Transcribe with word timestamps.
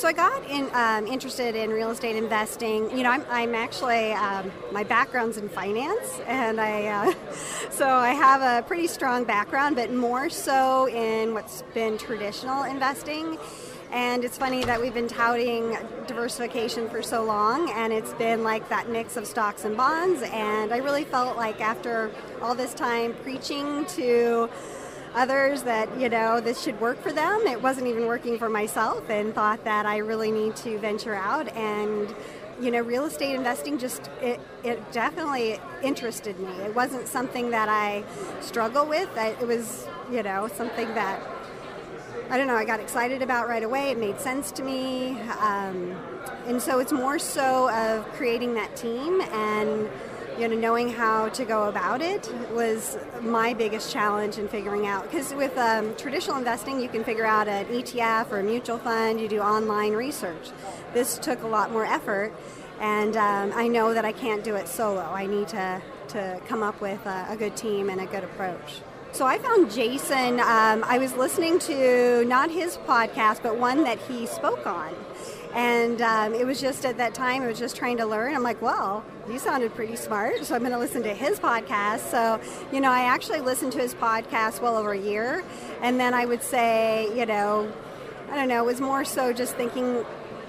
So 0.00 0.08
I 0.08 0.14
got 0.14 0.42
in, 0.48 0.66
um, 0.72 1.06
interested 1.06 1.54
in 1.54 1.68
real 1.68 1.90
estate 1.90 2.16
investing. 2.16 2.90
You 2.96 3.02
know, 3.02 3.10
I'm, 3.10 3.22
I'm 3.28 3.54
actually 3.54 4.12
um, 4.12 4.50
my 4.72 4.82
background's 4.82 5.36
in 5.36 5.50
finance, 5.50 6.22
and 6.26 6.58
I 6.58 6.86
uh, 6.86 7.14
so 7.70 7.86
I 7.86 8.12
have 8.14 8.40
a 8.40 8.66
pretty 8.66 8.86
strong 8.86 9.24
background, 9.24 9.76
but 9.76 9.92
more 9.92 10.30
so 10.30 10.88
in 10.88 11.34
what's 11.34 11.60
been 11.74 11.98
traditional 11.98 12.62
investing. 12.62 13.36
And 13.92 14.24
it's 14.24 14.38
funny 14.38 14.64
that 14.64 14.80
we've 14.80 14.94
been 14.94 15.06
touting 15.06 15.76
diversification 16.06 16.88
for 16.88 17.02
so 17.02 17.22
long, 17.22 17.70
and 17.72 17.92
it's 17.92 18.14
been 18.14 18.42
like 18.42 18.70
that 18.70 18.88
mix 18.88 19.18
of 19.18 19.26
stocks 19.26 19.66
and 19.66 19.76
bonds. 19.76 20.22
And 20.22 20.72
I 20.72 20.78
really 20.78 21.04
felt 21.04 21.36
like 21.36 21.60
after 21.60 22.10
all 22.40 22.54
this 22.54 22.72
time 22.72 23.12
preaching 23.22 23.84
to 23.96 24.48
others 25.14 25.62
that 25.62 25.88
you 25.98 26.08
know 26.08 26.40
this 26.40 26.62
should 26.62 26.80
work 26.80 27.00
for 27.02 27.12
them. 27.12 27.42
It 27.46 27.62
wasn't 27.62 27.86
even 27.86 28.06
working 28.06 28.38
for 28.38 28.48
myself 28.48 29.08
and 29.10 29.34
thought 29.34 29.64
that 29.64 29.86
i 29.86 29.98
really 29.98 30.30
need 30.30 30.56
to 30.56 30.78
venture 30.78 31.14
out. 31.14 31.48
And 31.56 32.14
you 32.60 32.70
know 32.70 32.80
real 32.80 33.06
estate 33.06 33.34
investing 33.34 33.78
just 33.78 34.10
it, 34.20 34.38
it 34.62 34.92
definitely 34.92 35.58
interested 35.82 36.38
me. 36.38 36.52
It 36.64 36.74
wasn't 36.74 37.08
something 37.08 37.50
that 37.50 37.68
i 37.68 38.04
struggle 38.40 38.86
with. 38.86 39.08
It 39.16 39.46
was 39.46 39.86
you 40.10 40.22
know 40.22 40.48
something 40.48 40.88
that 40.94 41.20
i 42.28 42.36
don't 42.38 42.46
know 42.46 42.54
i 42.54 42.64
got 42.64 42.80
excited 42.80 43.22
about 43.22 43.48
right 43.48 43.62
away. 43.62 43.90
It 43.90 43.98
made 43.98 44.20
sense 44.20 44.52
to 44.52 44.62
me. 44.62 45.18
Um, 45.40 45.96
and 46.46 46.60
so 46.60 46.78
it's 46.78 46.92
more 46.92 47.18
so 47.18 47.70
of 47.70 48.06
creating 48.12 48.54
that 48.54 48.76
team 48.76 49.20
and 49.20 49.88
you 50.40 50.48
know, 50.48 50.56
knowing 50.56 50.88
how 50.88 51.28
to 51.28 51.44
go 51.44 51.68
about 51.68 52.00
it 52.00 52.32
was 52.52 52.96
my 53.20 53.52
biggest 53.52 53.92
challenge 53.92 54.38
in 54.38 54.48
figuring 54.48 54.86
out. 54.86 55.02
Because 55.04 55.34
with 55.34 55.56
um, 55.58 55.94
traditional 55.96 56.38
investing, 56.38 56.80
you 56.80 56.88
can 56.88 57.04
figure 57.04 57.26
out 57.26 57.46
an 57.46 57.66
ETF 57.66 58.32
or 58.32 58.38
a 58.38 58.42
mutual 58.42 58.78
fund, 58.78 59.20
you 59.20 59.28
do 59.28 59.40
online 59.40 59.92
research. 59.92 60.50
This 60.94 61.18
took 61.18 61.42
a 61.42 61.46
lot 61.46 61.72
more 61.72 61.84
effort, 61.84 62.32
and 62.80 63.16
um, 63.18 63.52
I 63.54 63.68
know 63.68 63.92
that 63.92 64.06
I 64.06 64.12
can't 64.12 64.42
do 64.42 64.54
it 64.54 64.66
solo. 64.66 65.02
I 65.02 65.26
need 65.26 65.48
to, 65.48 65.82
to 66.08 66.40
come 66.48 66.62
up 66.62 66.80
with 66.80 67.04
a, 67.04 67.26
a 67.28 67.36
good 67.36 67.54
team 67.54 67.90
and 67.90 68.00
a 68.00 68.06
good 68.06 68.24
approach. 68.24 68.80
So 69.12 69.26
I 69.26 69.38
found 69.38 69.70
Jason, 69.70 70.40
um, 70.40 70.84
I 70.84 70.96
was 70.98 71.14
listening 71.14 71.58
to 71.60 72.24
not 72.24 72.50
his 72.50 72.78
podcast, 72.78 73.42
but 73.42 73.58
one 73.58 73.84
that 73.84 73.98
he 73.98 74.24
spoke 74.24 74.66
on. 74.66 74.94
And 75.54 76.00
um, 76.00 76.34
it 76.34 76.46
was 76.46 76.60
just 76.60 76.84
at 76.84 76.96
that 76.98 77.12
time, 77.12 77.42
I 77.42 77.46
was 77.48 77.58
just 77.58 77.74
trying 77.76 77.96
to 77.96 78.06
learn. 78.06 78.34
I'm 78.34 78.42
like, 78.42 78.62
well, 78.62 79.04
you 79.28 79.38
sounded 79.38 79.74
pretty 79.74 79.96
smart, 79.96 80.44
so 80.44 80.54
I'm 80.54 80.60
going 80.60 80.72
to 80.72 80.78
listen 80.78 81.02
to 81.02 81.14
his 81.14 81.40
podcast. 81.40 82.10
So, 82.10 82.40
you 82.72 82.80
know, 82.80 82.90
I 82.90 83.00
actually 83.00 83.40
listened 83.40 83.72
to 83.72 83.78
his 83.78 83.94
podcast 83.94 84.60
well 84.60 84.76
over 84.76 84.92
a 84.92 84.98
year. 84.98 85.42
And 85.82 85.98
then 85.98 86.14
I 86.14 86.24
would 86.24 86.42
say, 86.42 87.08
you 87.18 87.26
know, 87.26 87.70
I 88.30 88.36
don't 88.36 88.48
know, 88.48 88.62
it 88.62 88.66
was 88.66 88.80
more 88.80 89.04
so 89.04 89.32
just 89.32 89.56
thinking, 89.56 90.04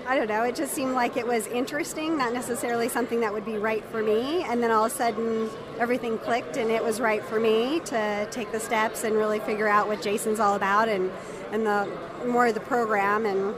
I 0.08 0.16
don't 0.16 0.28
know, 0.28 0.44
it 0.44 0.56
just 0.56 0.74
seemed 0.74 0.94
like 0.94 1.18
it 1.18 1.26
was 1.26 1.48
interesting, 1.48 2.16
not 2.16 2.32
necessarily 2.32 2.88
something 2.88 3.22
that 3.22 3.34
would 3.34 3.46
be 3.46 3.58
right 3.58 3.84
for 3.86 4.04
me. 4.04 4.44
And 4.44 4.62
then 4.62 4.70
all 4.70 4.86
of 4.86 4.92
a 4.92 4.96
sudden, 4.96 5.50
everything 5.80 6.20
clicked 6.20 6.58
and 6.58 6.70
it 6.70 6.84
was 6.84 7.00
right 7.00 7.24
for 7.24 7.40
me 7.40 7.80
to 7.86 8.28
take 8.30 8.52
the 8.52 8.60
steps 8.60 9.04
and 9.04 9.16
really 9.16 9.40
figure 9.40 9.68
out 9.68 9.88
what 9.88 10.00
Jason's 10.02 10.40
all 10.40 10.56
about 10.56 10.90
and, 10.90 11.10
and 11.52 11.66
the 11.66 11.88
more 12.28 12.46
of 12.48 12.54
the 12.54 12.60
program 12.60 13.26
and 13.26 13.56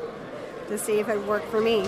to 0.67 0.78
see 0.78 1.00
if 1.00 1.09
it 1.09 1.22
worked 1.25 1.50
for 1.50 1.61
me. 1.61 1.88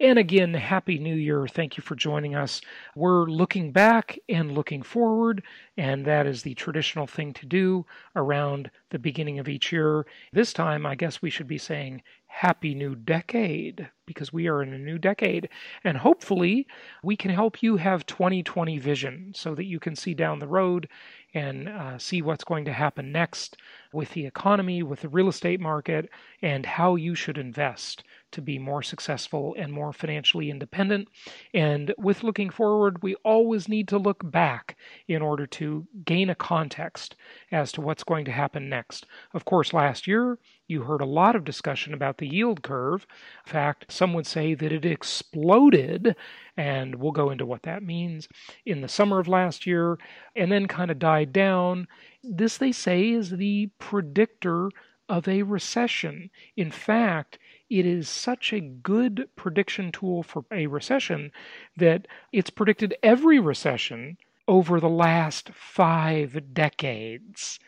and 0.00 0.18
again, 0.18 0.54
Happy 0.54 0.98
New 0.98 1.14
Year. 1.14 1.46
Thank 1.46 1.76
you 1.76 1.82
for 1.82 1.94
joining 1.94 2.34
us. 2.34 2.62
We're 2.96 3.26
looking 3.26 3.70
back 3.70 4.18
and 4.30 4.52
looking 4.52 4.82
forward, 4.82 5.42
and 5.76 6.06
that 6.06 6.26
is 6.26 6.42
the 6.42 6.54
traditional 6.54 7.06
thing 7.06 7.34
to 7.34 7.44
do 7.44 7.84
around 8.16 8.70
the 8.88 8.98
beginning 8.98 9.38
of 9.38 9.46
each 9.46 9.70
year. 9.70 10.06
This 10.32 10.54
time, 10.54 10.86
I 10.86 10.94
guess 10.94 11.20
we 11.20 11.28
should 11.28 11.46
be 11.46 11.58
saying 11.58 12.02
Happy 12.28 12.74
New 12.74 12.94
Decade 12.94 13.90
because 14.06 14.32
we 14.32 14.48
are 14.48 14.62
in 14.62 14.72
a 14.72 14.78
new 14.78 14.98
decade. 14.98 15.48
And 15.84 15.98
hopefully, 15.98 16.66
we 17.02 17.14
can 17.14 17.30
help 17.30 17.62
you 17.62 17.76
have 17.76 18.06
2020 18.06 18.78
vision 18.78 19.32
so 19.34 19.54
that 19.54 19.66
you 19.66 19.78
can 19.78 19.94
see 19.94 20.14
down 20.14 20.38
the 20.38 20.48
road 20.48 20.88
and 21.34 21.68
uh, 21.68 21.98
see 21.98 22.22
what's 22.22 22.44
going 22.44 22.64
to 22.64 22.72
happen 22.72 23.12
next 23.12 23.56
with 23.92 24.10
the 24.12 24.24
economy, 24.24 24.82
with 24.82 25.00
the 25.00 25.08
real 25.08 25.28
estate 25.28 25.60
market, 25.60 26.08
and 26.40 26.64
how 26.64 26.94
you 26.94 27.14
should 27.14 27.36
invest 27.36 28.02
to 28.32 28.40
be 28.40 28.58
more 28.58 28.82
successful 28.82 29.54
and 29.58 29.72
more 29.72 29.92
financially 29.92 30.50
independent. 30.50 31.08
And 31.54 31.94
with 31.98 32.22
looking 32.22 32.50
forward, 32.50 33.02
we 33.02 33.14
always 33.24 33.68
need 33.68 33.88
to 33.88 33.98
look 33.98 34.30
back 34.30 34.76
in 35.08 35.22
order 35.22 35.46
to 35.46 35.86
gain 36.04 36.30
a 36.30 36.34
context 36.34 37.16
as 37.52 37.72
to 37.72 37.80
what's 37.80 38.04
going 38.04 38.24
to 38.26 38.32
happen 38.32 38.68
next. 38.68 39.06
Of 39.34 39.44
course, 39.44 39.72
last 39.72 40.06
year, 40.06 40.38
you 40.68 40.82
heard 40.82 41.00
a 41.00 41.06
lot 41.06 41.34
of 41.34 41.44
discussion 41.44 41.92
about 41.94 42.18
the 42.18 42.28
yield 42.28 42.62
curve. 42.62 43.06
In 43.46 43.52
fact, 43.52 43.86
some 43.90 44.14
would 44.14 44.26
say 44.26 44.54
that 44.54 44.72
it 44.72 44.84
exploded, 44.84 46.14
and 46.56 46.94
we'll 46.94 47.12
go 47.12 47.30
into 47.30 47.46
what 47.46 47.62
that 47.64 47.82
means 47.82 48.28
in 48.64 48.80
the 48.80 48.88
summer 48.88 49.18
of 49.18 49.28
last 49.28 49.66
year, 49.66 49.98
and 50.36 50.52
then 50.52 50.66
kind 50.66 50.90
of 50.90 50.98
died 50.98 51.32
down. 51.32 51.88
This, 52.22 52.56
they 52.58 52.72
say, 52.72 53.10
is 53.10 53.30
the 53.30 53.70
predictor 53.78 54.70
of 55.08 55.26
a 55.26 55.42
recession. 55.42 56.30
In 56.56 56.70
fact, 56.70 57.38
it 57.70 57.86
is 57.86 58.08
such 58.08 58.52
a 58.52 58.60
good 58.60 59.28
prediction 59.36 59.92
tool 59.92 60.22
for 60.24 60.44
a 60.50 60.66
recession 60.66 61.30
that 61.76 62.08
it's 62.32 62.50
predicted 62.50 62.96
every 63.02 63.38
recession 63.38 64.18
over 64.48 64.80
the 64.80 64.88
last 64.88 65.50
five 65.54 66.52
decades. 66.52 67.60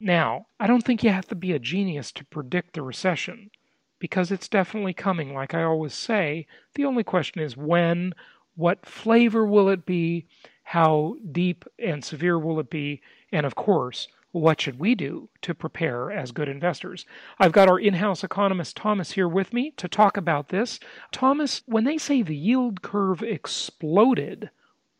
Now, 0.00 0.46
I 0.58 0.66
don't 0.66 0.82
think 0.82 1.04
you 1.04 1.10
have 1.10 1.28
to 1.28 1.34
be 1.34 1.52
a 1.52 1.58
genius 1.58 2.10
to 2.12 2.24
predict 2.24 2.72
the 2.72 2.82
recession 2.82 3.50
because 3.98 4.30
it's 4.32 4.48
definitely 4.48 4.94
coming, 4.94 5.34
like 5.34 5.52
I 5.52 5.62
always 5.62 5.92
say. 5.92 6.46
The 6.74 6.86
only 6.86 7.04
question 7.04 7.42
is 7.42 7.54
when, 7.54 8.14
what 8.56 8.86
flavor 8.86 9.44
will 9.44 9.68
it 9.68 9.84
be, 9.84 10.26
how 10.62 11.16
deep 11.30 11.66
and 11.78 12.02
severe 12.02 12.38
will 12.38 12.58
it 12.60 12.70
be, 12.70 13.02
and 13.30 13.44
of 13.44 13.54
course, 13.54 14.08
what 14.32 14.60
should 14.60 14.78
we 14.78 14.94
do 14.94 15.28
to 15.42 15.54
prepare 15.54 16.10
as 16.10 16.32
good 16.32 16.48
investors? 16.48 17.04
I've 17.38 17.52
got 17.52 17.68
our 17.68 17.78
in 17.78 17.94
house 17.94 18.22
economist 18.22 18.76
Thomas 18.76 19.12
here 19.12 19.28
with 19.28 19.52
me 19.52 19.72
to 19.76 19.88
talk 19.88 20.16
about 20.16 20.48
this. 20.48 20.78
Thomas, 21.12 21.62
when 21.66 21.84
they 21.84 21.98
say 21.98 22.22
the 22.22 22.36
yield 22.36 22.82
curve 22.82 23.22
exploded, 23.22 24.50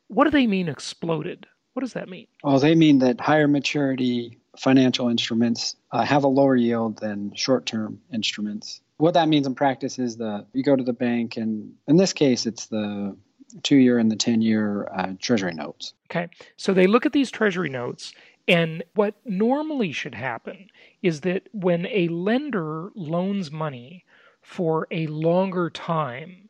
what 0.09 0.25
do 0.25 0.31
they 0.31 0.47
mean 0.47 0.69
exploded? 0.69 1.47
What 1.75 1.81
does 1.81 1.93
that 1.93 2.09
mean? 2.09 2.27
Well, 2.43 2.59
they 2.59 2.75
mean 2.75 2.99
that 2.99 3.21
higher 3.21 3.47
maturity 3.47 4.39
financial 4.59 5.09
instruments 5.09 5.77
uh, 5.93 6.05
have 6.05 6.25
a 6.25 6.29
lower 6.29 6.57
yield 6.57 6.99
than 6.99 7.33
short 7.35 7.67
term 7.67 8.01
instruments. 8.13 8.81
What 8.97 9.15
that 9.15 9.29
means 9.29 9.47
in 9.47 9.55
practice 9.55 9.99
is 9.99 10.17
that 10.17 10.47
you 10.53 10.63
go 10.63 10.77
to 10.77 10.83
the 10.83 10.93
bank, 10.93 11.37
and 11.37 11.73
in 11.87 11.97
this 11.97 12.13
case, 12.13 12.45
it's 12.45 12.67
the 12.67 13.17
two 13.63 13.77
year 13.77 13.99
and 13.99 14.11
the 14.11 14.17
10 14.17 14.43
year 14.43 14.89
uh, 14.95 15.13
treasury 15.21 15.55
notes. 15.55 15.95
Okay. 16.11 16.29
So 16.57 16.73
they 16.73 16.87
look 16.87 17.07
at 17.07 17.13
these 17.13 17.31
treasury 17.31 17.69
notes 17.69 18.13
and 18.49 18.83
what 18.95 19.15
normally 19.25 19.93
should 19.93 20.15
happen 20.15 20.71
is 21.03 21.21
that 21.23 21.49
when 21.53 21.87
a 21.87 22.09
lender 22.09 22.91
loans 22.95 23.51
money 23.51 24.05
for 24.43 24.87
a 24.91 25.07
longer 25.07 25.71
time, 25.71 26.49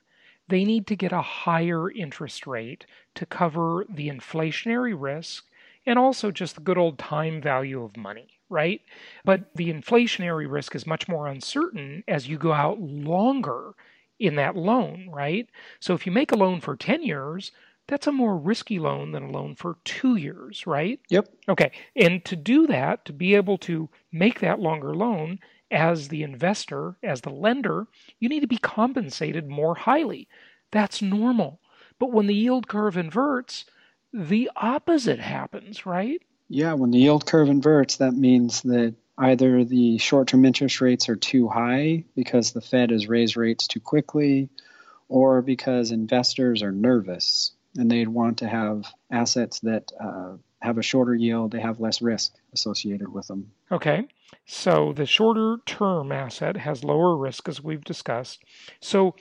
they 0.48 0.64
need 0.64 0.87
to 0.88 0.96
get 0.96 1.12
a 1.12 1.22
higher 1.22 1.90
interest 1.90 2.46
rate 2.46 2.87
to 3.14 3.26
cover 3.26 3.84
the 3.88 4.08
inflationary 4.08 4.94
risk 4.96 5.44
and 5.87 5.98
also 5.98 6.31
just 6.31 6.56
the 6.56 6.60
good 6.60 6.78
old 6.78 6.98
time 6.98 7.40
value 7.40 7.82
of 7.82 7.96
money, 7.96 8.40
right? 8.48 8.82
But 9.25 9.54
the 9.54 9.72
inflationary 9.72 10.50
risk 10.50 10.75
is 10.75 10.86
much 10.86 11.08
more 11.08 11.26
uncertain 11.26 12.04
as 12.08 12.28
you 12.28 12.36
go 12.38 12.52
out 12.52 12.81
longer 12.81 13.75
in 14.19 14.34
that 14.36 14.56
loan, 14.56 15.08
right? 15.10 15.48
So 15.81 15.94
if 15.94 16.04
you 16.04 16.12
make 16.12 16.32
a 16.32 16.36
loan 16.36 16.60
for 16.60 16.76
10 16.76 17.02
years, 17.02 17.52
that's 17.90 18.06
a 18.06 18.12
more 18.12 18.37
risky 18.37 18.78
loan 18.78 19.10
than 19.10 19.25
a 19.25 19.31
loan 19.31 19.56
for 19.56 19.76
two 19.84 20.14
years, 20.14 20.64
right? 20.64 21.00
Yep. 21.08 21.28
Okay. 21.48 21.72
And 21.96 22.25
to 22.25 22.37
do 22.37 22.69
that, 22.69 23.04
to 23.06 23.12
be 23.12 23.34
able 23.34 23.58
to 23.58 23.90
make 24.12 24.38
that 24.40 24.60
longer 24.60 24.94
loan 24.94 25.40
as 25.72 26.06
the 26.08 26.22
investor, 26.22 26.94
as 27.02 27.20
the 27.20 27.31
lender, 27.31 27.88
you 28.20 28.28
need 28.28 28.40
to 28.40 28.46
be 28.46 28.58
compensated 28.58 29.48
more 29.48 29.75
highly. 29.75 30.28
That's 30.70 31.02
normal. 31.02 31.60
But 31.98 32.12
when 32.12 32.28
the 32.28 32.34
yield 32.34 32.69
curve 32.69 32.96
inverts, 32.96 33.64
the 34.12 34.50
opposite 34.54 35.19
happens, 35.19 35.84
right? 35.84 36.22
Yeah, 36.48 36.75
when 36.75 36.93
the 36.93 36.98
yield 36.98 37.26
curve 37.26 37.48
inverts, 37.48 37.96
that 37.96 38.12
means 38.12 38.62
that 38.62 38.94
either 39.19 39.64
the 39.64 39.98
short 39.98 40.28
term 40.28 40.44
interest 40.44 40.81
rates 40.81 41.08
are 41.08 41.16
too 41.16 41.48
high 41.48 42.04
because 42.14 42.52
the 42.52 42.60
Fed 42.60 42.90
has 42.90 43.08
raised 43.08 43.36
rates 43.36 43.66
too 43.66 43.81
quickly, 43.81 44.48
or 45.08 45.43
because 45.43 45.90
investors 45.90 46.62
are 46.62 46.72
nervous 46.72 47.50
and 47.76 47.90
they'd 47.90 48.08
want 48.08 48.38
to 48.38 48.49
have 48.49 48.84
assets 49.11 49.61
that 49.61 49.93
uh, 50.00 50.32
have 50.61 50.78
a 50.78 50.82
shorter 50.82 51.14
yield, 51.14 51.52
they 51.52 51.61
have 51.61 51.81
less 51.81 52.02
risk 52.02 52.34
associated 52.52 53.12
with 53.12 53.26
them. 53.26 53.50
Okay. 53.70 54.06
So 54.46 54.93
the 54.94 55.06
shorter 55.06 55.58
term 55.67 56.12
asset 56.12 56.56
has 56.56 56.84
lower 56.84 57.17
risk, 57.17 57.49
as 57.49 57.62
we've 57.62 57.84
discussed. 57.84 58.43
So 58.81 59.14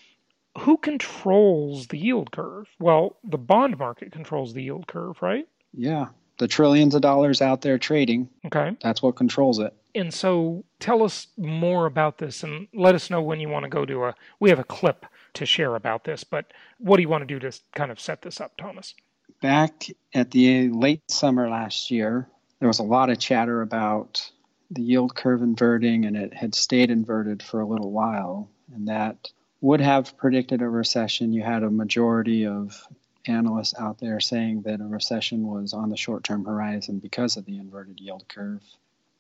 who 0.58 0.78
controls 0.78 1.88
the 1.88 1.98
yield 1.98 2.32
curve? 2.32 2.68
Well, 2.80 3.18
the 3.24 3.38
bond 3.38 3.78
market 3.78 4.12
controls 4.12 4.54
the 4.54 4.64
yield 4.64 4.88
curve, 4.88 5.22
right? 5.22 5.48
Yeah. 5.74 6.08
The 6.38 6.48
trillions 6.48 6.96
of 6.96 7.02
dollars 7.02 7.42
out 7.42 7.62
there 7.62 7.78
trading. 7.78 8.30
Okay. 8.46 8.76
That's 8.82 9.02
what 9.02 9.16
controls 9.16 9.60
it. 9.60 9.74
And 9.96 10.14
so 10.14 10.64
tell 10.80 11.04
us 11.04 11.28
more 11.38 11.86
about 11.86 12.18
this 12.20 12.44
and 12.44 12.68
let 12.74 12.96
us 12.96 13.10
know 13.10 13.22
when 13.22 13.40
you 13.40 13.50
want 13.50 13.64
to 13.64 13.70
go 13.70 13.86
to 13.86 14.06
a. 14.06 14.16
We 14.40 14.50
have 14.50 14.60
a 14.60 14.64
clip 14.64 15.06
to 15.36 15.46
share 15.46 15.76
about 15.76 16.04
this, 16.04 16.24
but 16.24 16.46
what 16.78 16.98
do 16.98 17.02
you 17.02 17.10
want 17.10 17.28
to 17.28 17.40
do 17.40 17.40
to 17.40 17.58
kind 17.76 17.92
of 17.92 18.00
set 18.00 18.22
this 18.22 18.40
up, 18.42 18.58
Thomas? 18.58 18.94
Back 19.42 19.88
at 20.14 20.32
the 20.32 20.70
late 20.70 21.10
summer 21.10 21.50
last 21.50 21.92
year, 21.92 22.28
there 22.60 22.68
was 22.68 22.80
a 22.80 22.84
lot 22.84 23.10
of 23.10 23.20
chatter 23.20 23.62
about 23.62 24.30
the 24.72 24.82
yield 24.82 25.16
curve 25.16 25.42
inverting, 25.42 26.06
and 26.06 26.16
it 26.16 26.34
had 26.34 26.54
stayed 26.54 26.92
inverted 26.92 27.42
for 27.42 27.62
a 27.62 27.68
little 27.68 27.92
while, 27.92 28.50
and 28.74 28.88
that 28.88 29.30
would 29.62 29.82
have 29.82 30.18
predicted 30.18 30.62
a 30.62 30.70
recession. 30.70 31.34
You 31.34 31.42
had 31.42 31.64
a 31.64 31.72
majority 31.72 32.46
of 32.46 32.88
analysts 33.26 33.76
out 33.80 34.00
there 34.00 34.20
saying 34.20 34.64
that 34.64 34.82
a 34.82 34.86
recession 34.86 35.48
was 35.48 35.74
on 35.74 35.90
the 35.90 35.98
short 35.98 36.24
term 36.24 36.46
horizon 36.46 37.00
because 37.00 37.38
of 37.38 37.46
the 37.46 37.58
inverted 37.58 38.00
yield 38.00 38.26
curve. 38.28 38.62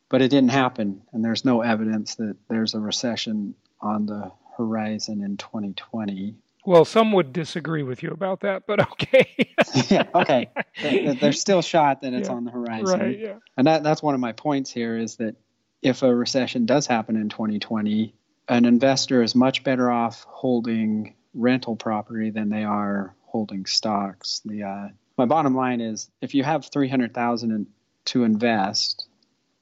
But 0.09 0.21
it 0.21 0.29
didn't 0.29 0.51
happen, 0.51 1.01
and 1.13 1.23
there's 1.23 1.45
no 1.45 1.61
evidence 1.61 2.15
that 2.15 2.35
there's 2.47 2.73
a 2.73 2.79
recession 2.79 3.55
on 3.79 4.05
the 4.05 4.31
horizon 4.59 5.23
in 5.23 5.37
2020. 5.37 6.35
Well, 6.65 6.83
some 6.83 7.13
would 7.13 7.31
disagree 7.31 7.83
with 7.83 8.03
you 8.03 8.11
about 8.11 8.41
that, 8.41 8.67
but 8.67 8.81
okay. 8.91 9.55
yeah, 9.87 10.03
okay. 10.13 10.49
There's 10.81 11.39
still 11.39 11.61
shot 11.61 12.01
that 12.01 12.13
it's 12.13 12.27
yeah, 12.27 12.35
on 12.35 12.43
the 12.43 12.51
horizon. 12.51 12.99
Right, 12.99 13.17
yeah. 13.17 13.35
And 13.57 13.65
that, 13.65 13.81
that's 13.81 14.03
one 14.03 14.13
of 14.13 14.19
my 14.19 14.33
points 14.33 14.69
here 14.69 14.97
is 14.97 15.15
that 15.15 15.35
if 15.81 16.03
a 16.03 16.13
recession 16.13 16.65
does 16.65 16.85
happen 16.85 17.15
in 17.15 17.29
2020, 17.29 18.13
an 18.49 18.65
investor 18.65 19.23
is 19.23 19.33
much 19.33 19.63
better 19.63 19.89
off 19.89 20.25
holding 20.27 21.15
rental 21.33 21.77
property 21.77 22.29
than 22.29 22.49
they 22.49 22.65
are 22.65 23.15
holding 23.21 23.65
stocks. 23.65 24.41
The 24.43 24.63
uh, 24.63 24.87
my 25.17 25.25
bottom 25.25 25.55
line 25.55 25.79
is 25.79 26.09
if 26.21 26.33
you 26.33 26.43
have 26.43 26.65
300,000 26.65 27.67
to 28.05 28.23
invest, 28.23 29.07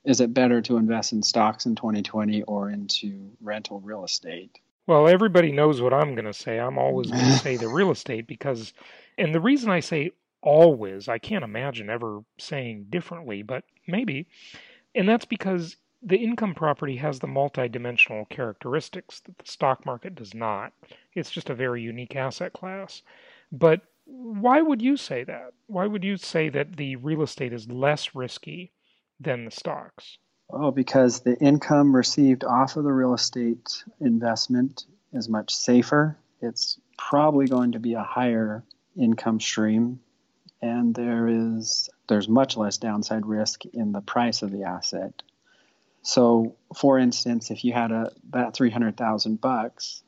is 0.04 0.22
it 0.22 0.34
better 0.34 0.62
to 0.64 0.78
invest 0.78 1.14
in 1.14 1.22
stocks 1.22 1.66
in 1.68 1.76
2020 1.76 2.44
or 2.44 2.72
into 2.72 3.32
rental 3.42 3.80
real 3.82 4.04
estate? 4.04 4.58
Well, 4.88 5.10
everybody 5.10 5.52
knows 5.52 5.82
what 5.82 5.94
I'm 5.94 6.16
going 6.16 6.26
to 6.26 6.34
say. 6.34 6.60
I'm 6.60 6.78
always 6.78 7.12
going 7.12 7.26
to 7.26 7.40
say 7.40 7.58
the 7.58 7.68
real 7.68 7.92
estate 7.92 8.26
because, 8.26 8.74
and 9.18 9.36
the 9.36 9.42
reason 9.42 9.70
I 9.70 9.82
say 9.82 10.12
always, 10.42 11.10
I 11.10 11.20
can't 11.20 11.44
imagine 11.44 11.90
ever 11.90 12.22
saying 12.40 12.88
differently, 12.90 13.44
but 13.44 13.66
maybe, 13.86 14.28
and 14.96 15.08
that's 15.08 15.26
because 15.26 15.76
the 16.02 16.18
income 16.18 16.56
property 16.56 16.98
has 16.98 17.20
the 17.20 17.28
multidimensional 17.28 18.30
characteristics 18.30 19.20
that 19.22 19.38
the 19.38 19.46
stock 19.46 19.86
market 19.86 20.16
does 20.16 20.34
not. 20.34 20.72
It's 21.14 21.32
just 21.32 21.50
a 21.50 21.56
very 21.56 21.82
unique 21.82 22.16
asset 22.16 22.54
class. 22.54 23.02
But 23.52 23.82
why 24.06 24.62
would 24.62 24.82
you 24.82 24.96
say 24.96 25.24
that? 25.26 25.54
Why 25.68 25.88
would 25.88 26.04
you 26.04 26.18
say 26.18 26.50
that 26.50 26.78
the 26.78 26.96
real 26.96 27.24
estate 27.24 27.52
is 27.52 27.70
less 27.70 28.16
risky 28.16 28.72
than 29.20 29.44
the 29.44 29.52
stocks? 29.52 30.18
Oh, 30.50 30.72
because 30.72 31.22
the 31.22 31.38
income 31.38 31.96
received 31.96 32.44
off 32.44 32.78
of 32.78 32.84
the 32.84 32.92
real 32.92 33.14
estate 33.14 33.84
investment 34.00 34.86
is 35.12 35.28
much 35.28 35.54
safer. 35.54 36.18
It's 36.42 36.80
probably 36.98 37.48
going 37.48 37.74
to 37.74 37.80
be 37.80 37.94
a 37.96 38.04
higher 38.04 38.64
income 38.96 39.40
stream, 39.40 40.00
and 40.62 40.96
there 40.96 41.28
is 41.28 41.90
there's 42.08 42.30
much 42.30 42.56
less 42.56 42.78
downside 42.78 43.26
risk 43.26 43.66
in 43.66 43.92
the 43.92 44.02
price 44.02 44.42
of 44.42 44.52
the 44.52 44.64
asset. 44.64 45.22
So, 46.02 46.56
for 46.74 46.98
instance, 46.98 47.52
if 47.52 47.66
you 47.66 47.74
had 47.74 47.92
a 47.92 48.12
that 48.30 48.54
three 48.54 48.70
hundred 48.70 48.96
thousand 48.96 49.42
bucks 49.42 50.02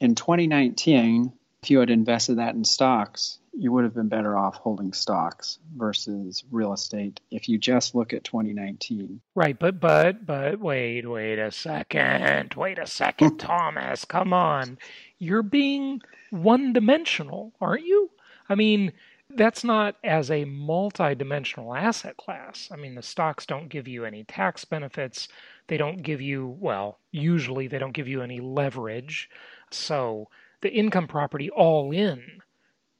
in 0.00 0.14
2019, 0.14 1.32
if 1.62 1.70
you 1.70 1.78
had 1.78 1.90
invested 1.90 2.38
that 2.38 2.54
in 2.54 2.64
stocks, 2.64 3.38
you 3.52 3.70
would 3.70 3.84
have 3.84 3.94
been 3.94 4.08
better 4.08 4.36
off 4.36 4.56
holding 4.56 4.92
stocks 4.92 5.58
versus 5.76 6.42
real 6.50 6.72
estate 6.72 7.20
if 7.30 7.48
you 7.48 7.58
just 7.58 7.94
look 7.94 8.12
at 8.12 8.24
2019. 8.24 9.20
Right, 9.34 9.58
but 9.58 9.78
but 9.78 10.24
but 10.24 10.58
wait, 10.58 11.08
wait 11.08 11.38
a 11.38 11.50
second. 11.50 12.54
Wait 12.54 12.78
a 12.78 12.86
second, 12.86 13.38
Thomas. 13.38 14.04
Come 14.04 14.32
on. 14.32 14.78
You're 15.18 15.42
being 15.42 16.00
one-dimensional, 16.30 17.52
aren't 17.60 17.84
you? 17.84 18.10
I 18.48 18.54
mean, 18.54 18.92
that's 19.36 19.64
not 19.64 19.96
as 20.02 20.30
a 20.30 20.44
multi-dimensional 20.44 21.74
asset 21.74 22.16
class. 22.16 22.68
I 22.72 22.76
mean, 22.76 22.94
the 22.94 23.02
stocks 23.02 23.46
don't 23.46 23.68
give 23.68 23.86
you 23.86 24.04
any 24.04 24.24
tax 24.24 24.64
benefits. 24.64 25.28
They 25.68 25.76
don't 25.76 26.02
give 26.02 26.20
you, 26.20 26.56
well, 26.58 26.98
usually 27.12 27.68
they 27.68 27.78
don't 27.78 27.92
give 27.92 28.08
you 28.08 28.22
any 28.22 28.40
leverage. 28.40 29.30
So, 29.70 30.28
the 30.60 30.72
income 30.72 31.08
property 31.08 31.50
all 31.50 31.92
in 31.92 32.42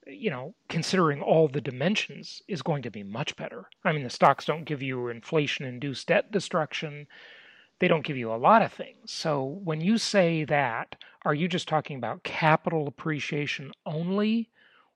you 0.06 0.30
know, 0.30 0.54
considering 0.68 1.20
all 1.22 1.48
the 1.48 1.60
dimensions, 1.60 2.42
is 2.48 2.62
going 2.62 2.82
to 2.82 2.90
be 2.90 3.02
much 3.02 3.36
better. 3.36 3.66
I 3.84 3.92
mean, 3.92 4.04
the 4.04 4.10
stocks 4.10 4.44
don't 4.44 4.64
give 4.64 4.82
you 4.82 5.08
inflation 5.08 5.66
induced 5.66 6.08
debt 6.08 6.32
destruction. 6.32 7.06
They 7.78 7.88
don't 7.88 8.04
give 8.04 8.16
you 8.16 8.32
a 8.32 8.36
lot 8.36 8.62
of 8.62 8.72
things. 8.72 9.10
So 9.10 9.60
when 9.64 9.80
you 9.80 9.98
say 9.98 10.44
that, 10.44 10.96
are 11.24 11.34
you 11.34 11.48
just 11.48 11.68
talking 11.68 11.96
about 11.96 12.22
capital 12.22 12.86
appreciation 12.86 13.72
only? 13.86 14.48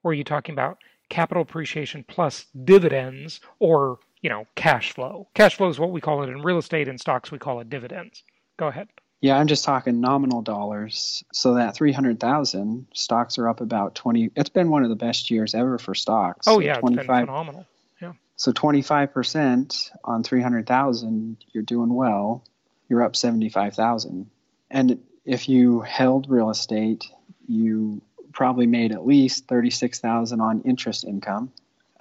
Or 0.03 0.11
are 0.11 0.15
you 0.15 0.25
talking 0.25 0.53
about 0.53 0.79
capital 1.09 1.43
appreciation 1.43 2.05
plus 2.07 2.47
dividends 2.65 3.41
or, 3.59 3.99
you 4.21 4.31
know, 4.31 4.47
cash 4.55 4.93
flow? 4.93 5.29
Cash 5.35 5.57
flow 5.57 5.69
is 5.69 5.79
what 5.79 5.91
we 5.91 6.01
call 6.01 6.23
it 6.23 6.29
in 6.29 6.43
real 6.43 6.59
estate. 6.59 6.89
In 6.89 6.99
stocks, 6.99 7.31
we 7.31 7.39
call 7.39 7.61
it 7.61 7.71
dividends. 7.71 8.23
Go 8.57 8.69
ahead. 8.69 8.89
Yeah, 9.21 9.39
I'm 9.39 9.47
just 9.47 9.65
talking 9.65 10.01
nominal 10.01 10.43
dollars. 10.43 11.25
So 11.33 11.55
that 11.55 11.75
300,000 11.75 12.87
stocks 12.93 13.39
are 13.39 13.49
up 13.49 13.61
about 13.61 13.95
20. 13.95 14.31
It's 14.37 14.51
been 14.51 14.69
one 14.71 14.83
of 14.83 14.91
the 14.91 14.97
best 14.97 15.31
years 15.31 15.55
ever 15.55 15.79
for 15.79 15.95
stocks. 15.95 16.47
Oh 16.47 16.61
yeah, 16.61 16.79
25, 16.79 16.99
it's 16.99 17.07
been 17.07 17.27
phenomenal. 17.27 17.67
Yeah. 18.01 18.13
So 18.37 18.53
25% 18.53 19.91
on 20.05 20.23
300,000, 20.23 21.37
you're 21.53 21.63
doing 21.63 21.95
well. 21.95 22.45
You're 22.89 23.03
up 23.03 23.17
75,000. 23.17 24.31
And 24.71 25.01
if 25.25 25.49
you 25.49 25.81
held 25.81 26.29
real 26.29 26.51
estate, 26.51 27.07
you 27.49 28.03
probably 28.33 28.67
made 28.67 28.93
at 28.93 29.07
least 29.07 29.49
36,000 29.49 30.41
on 30.41 30.61
interest 30.63 31.05
income 31.05 31.51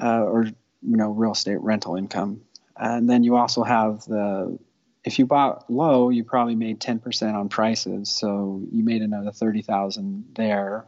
uh, 0.02 0.22
or 0.22 0.44
you 0.44 0.98
know 0.98 1.12
real 1.12 1.32
estate 1.32 1.60
rental 1.62 1.96
income. 1.96 2.42
And 2.78 3.10
then 3.10 3.24
you 3.24 3.38
also 3.38 3.64
have 3.64 4.04
the 4.06 4.60
if 5.06 5.20
you 5.20 5.26
bought 5.26 5.70
low, 5.70 6.10
you 6.10 6.24
probably 6.24 6.56
made 6.56 6.80
10% 6.80 7.36
on 7.36 7.48
prices, 7.48 8.10
so 8.10 8.62
you 8.72 8.84
made 8.84 9.04
another 9.04 9.32
30,000 9.32 10.26
there. 10.36 10.88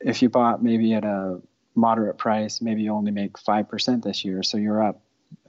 If 0.00 0.20
you 0.20 0.28
bought 0.28 0.62
maybe 0.62 0.92
at 0.92 1.04
a 1.04 1.40
moderate 1.74 2.18
price, 2.18 2.60
maybe 2.60 2.82
you 2.82 2.92
only 2.92 3.10
make 3.10 3.32
5% 3.38 4.02
this 4.04 4.24
year, 4.24 4.42
so 4.42 4.58
you're 4.58 4.82
up 4.82 5.00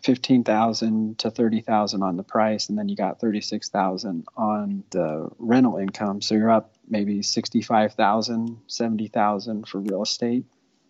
15,000 0.04 1.20
to 1.20 1.30
30,000 1.30 2.02
on 2.04 2.18
the 2.18 2.24
price 2.24 2.70
and 2.70 2.78
then 2.78 2.90
you 2.90 2.96
got 2.96 3.20
36,000 3.20 4.26
on 4.36 4.84
the 4.92 5.30
rental 5.38 5.78
income, 5.78 6.22
so 6.22 6.36
you're 6.36 6.50
up 6.50 6.74
maybe 6.88 7.22
65,000, 7.22 8.62
70,000 8.68 9.68
for 9.68 9.80
real 9.80 10.04
estate 10.04 10.46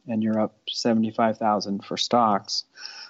and 0.08 0.22
you're 0.22 0.40
up 0.40 0.56
75,000 0.70 1.84
for 1.84 1.98
stocks. 1.98 2.66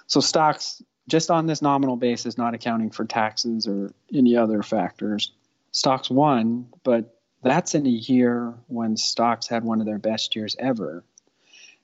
So 0.06 0.20
stocks 0.20 0.82
just 1.08 1.30
on 1.30 1.46
this 1.46 1.62
nominal 1.62 1.96
basis, 1.96 2.36
not 2.36 2.54
accounting 2.54 2.90
for 2.90 3.04
taxes 3.04 3.66
or 3.66 3.92
any 4.12 4.36
other 4.36 4.62
factors. 4.62 5.32
Stocks 5.70 6.10
won, 6.10 6.68
but 6.82 7.18
that's 7.42 7.74
in 7.74 7.86
a 7.86 7.90
year 7.90 8.54
when 8.66 8.96
stocks 8.96 9.46
had 9.46 9.62
one 9.62 9.80
of 9.80 9.86
their 9.86 9.98
best 9.98 10.34
years 10.34 10.56
ever. 10.58 11.04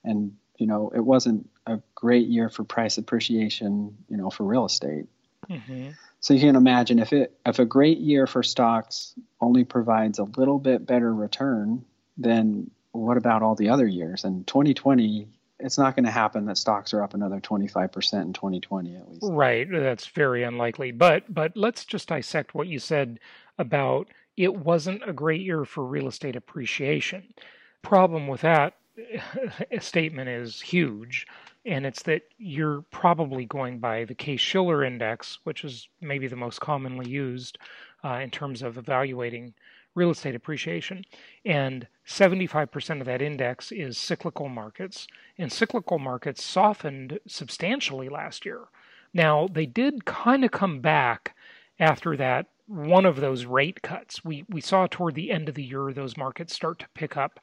And, 0.02 0.37
you 0.59 0.67
know, 0.67 0.91
it 0.95 1.00
wasn't 1.00 1.49
a 1.67 1.81
great 1.95 2.26
year 2.26 2.49
for 2.49 2.64
price 2.64 2.99
appreciation, 2.99 3.97
you 4.09 4.17
know, 4.17 4.31
for 4.31 4.45
real 4.45 4.64
estate. 4.64 5.07
Mm-hmm. 5.49 5.91
So 6.21 6.35
you 6.35 6.41
can 6.41 6.57
imagine 6.57 6.99
if 6.99 7.12
it 7.12 7.37
if 7.45 7.59
a 7.59 7.64
great 7.64 7.99
year 7.99 8.26
for 8.26 8.43
stocks 8.43 9.14
only 9.41 9.64
provides 9.64 10.19
a 10.19 10.25
little 10.25 10.59
bit 10.59 10.87
better 10.87 11.12
return, 11.12 11.85
then 12.17 12.71
what 12.93 13.17
about 13.17 13.43
all 13.43 13.55
the 13.55 13.71
other 13.71 13.87
years? 13.87 14.25
And 14.25 14.47
2020 14.47 15.29
it's 15.62 15.78
not 15.78 15.95
going 15.97 16.04
to 16.04 16.11
happen 16.11 16.47
that 16.47 16.59
stocks 16.59 16.92
are 16.92 17.02
up 17.02 17.14
another 17.14 17.40
25% 17.40 18.23
in 18.23 18.33
2020 18.33 18.97
at 18.97 19.09
least. 19.09 19.23
Right, 19.23 19.66
that's 19.71 20.07
very 20.07 20.42
unlikely. 20.42 20.92
But 20.92 21.33
but 21.33 21.57
let's 21.57 21.85
just 21.85 22.09
dissect 22.09 22.54
what 22.54 22.66
you 22.66 22.78
said 22.78 23.19
about 23.59 24.09
it 24.37 24.54
wasn't 24.54 25.09
a 25.09 25.12
great 25.12 25.42
year 25.42 25.64
for 25.64 25.85
real 25.85 26.09
estate 26.09 26.37
appreciation. 26.37 27.35
Problem 27.83 28.26
with 28.26 28.40
that 28.42 28.75
statement 29.81 30.28
is 30.28 30.61
huge, 30.61 31.26
and 31.64 31.87
it's 31.87 32.02
that 32.04 32.23
you're 32.38 32.83
probably 32.90 33.45
going 33.45 33.78
by 33.78 34.04
the 34.04 34.14
Case 34.14 34.40
Shiller 34.40 34.85
index, 34.85 35.38
which 35.45 35.64
is 35.64 35.88
maybe 36.00 36.26
the 36.26 36.37
most 36.37 36.61
commonly 36.61 37.09
used 37.09 37.59
uh, 38.04 38.21
in 38.23 38.31
terms 38.31 38.62
of 38.62 38.78
evaluating 38.78 39.54
real 39.95 40.11
estate 40.11 40.35
appreciation. 40.35 41.05
And 41.45 41.87
75% 42.07 43.01
of 43.01 43.07
that 43.07 43.23
index 43.23 43.73
is 43.73 43.99
cyclical 43.99 44.49
markets. 44.49 45.07
And 45.39 45.53
cyclical 45.53 45.99
markets 45.99 46.43
softened 46.43 47.19
substantially 47.27 48.09
last 48.09 48.45
year. 48.45 48.63
Now, 49.15 49.49
they 49.51 49.67
did 49.67 50.05
kind 50.05 50.45
of 50.45 50.51
come 50.51 50.81
back 50.81 51.35
after 51.79 52.17
that 52.17 52.47
one 52.67 53.05
of 53.05 53.21
those 53.21 53.45
rate 53.45 53.83
cuts. 53.83 54.25
We, 54.25 54.45
we 54.49 54.61
saw 54.61 54.87
toward 54.87 55.15
the 55.15 55.31
end 55.31 55.49
of 55.49 55.55
the 55.55 55.63
year 55.63 55.93
those 55.93 56.17
markets 56.17 56.55
start 56.55 56.79
to 56.79 56.89
pick 56.95 57.17
up 57.17 57.39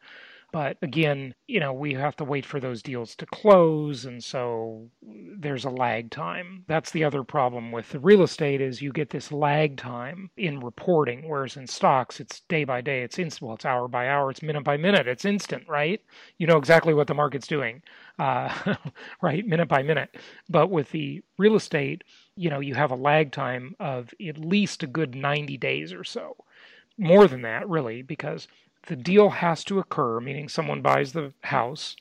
but 0.51 0.77
again, 0.81 1.35
you 1.47 1.59
know, 1.59 1.73
we 1.73 1.93
have 1.93 2.15
to 2.17 2.23
wait 2.23 2.45
for 2.45 2.59
those 2.59 2.81
deals 2.81 3.15
to 3.15 3.25
close. 3.27 4.05
And 4.05 4.23
so 4.23 4.89
there's 5.01 5.65
a 5.65 5.69
lag 5.69 6.09
time. 6.09 6.63
That's 6.67 6.91
the 6.91 7.03
other 7.03 7.23
problem 7.23 7.71
with 7.71 7.89
the 7.89 7.99
real 7.99 8.23
estate 8.23 8.59
is 8.59 8.81
you 8.81 8.91
get 8.91 9.09
this 9.11 9.31
lag 9.31 9.77
time 9.77 10.31
in 10.37 10.59
reporting, 10.59 11.27
whereas 11.27 11.55
in 11.57 11.67
stocks, 11.67 12.19
it's 12.19 12.41
day 12.41 12.63
by 12.63 12.81
day, 12.81 13.03
it's 13.03 13.19
instant, 13.19 13.47
well, 13.47 13.55
it's 13.55 13.65
hour 13.65 13.87
by 13.87 14.07
hour, 14.07 14.31
it's 14.31 14.41
minute 14.41 14.63
by 14.63 14.77
minute, 14.77 15.07
it's 15.07 15.25
instant, 15.25 15.63
right? 15.67 16.01
You 16.37 16.47
know 16.47 16.57
exactly 16.57 16.93
what 16.93 17.07
the 17.07 17.13
market's 17.13 17.47
doing, 17.47 17.83
uh, 18.17 18.75
right? 19.21 19.45
Minute 19.45 19.67
by 19.67 19.83
minute. 19.83 20.17
But 20.49 20.71
with 20.71 20.89
the 20.91 21.21
real 21.37 21.55
estate, 21.55 22.03
you 22.35 22.49
know, 22.49 22.59
you 22.59 22.73
have 22.73 22.91
a 22.91 22.95
lag 22.95 23.31
time 23.31 23.75
of 23.79 24.13
at 24.27 24.37
least 24.37 24.83
a 24.83 24.87
good 24.87 25.13
90 25.15 25.57
days 25.57 25.93
or 25.93 26.03
so 26.03 26.35
more 26.99 27.27
than 27.27 27.43
that, 27.43 27.67
really, 27.69 28.01
because 28.01 28.47
the 28.87 28.95
deal 28.95 29.29
has 29.29 29.63
to 29.65 29.79
occur, 29.79 30.19
meaning 30.19 30.49
someone 30.49 30.81
buys 30.81 31.13
the 31.13 31.33
house 31.41 31.95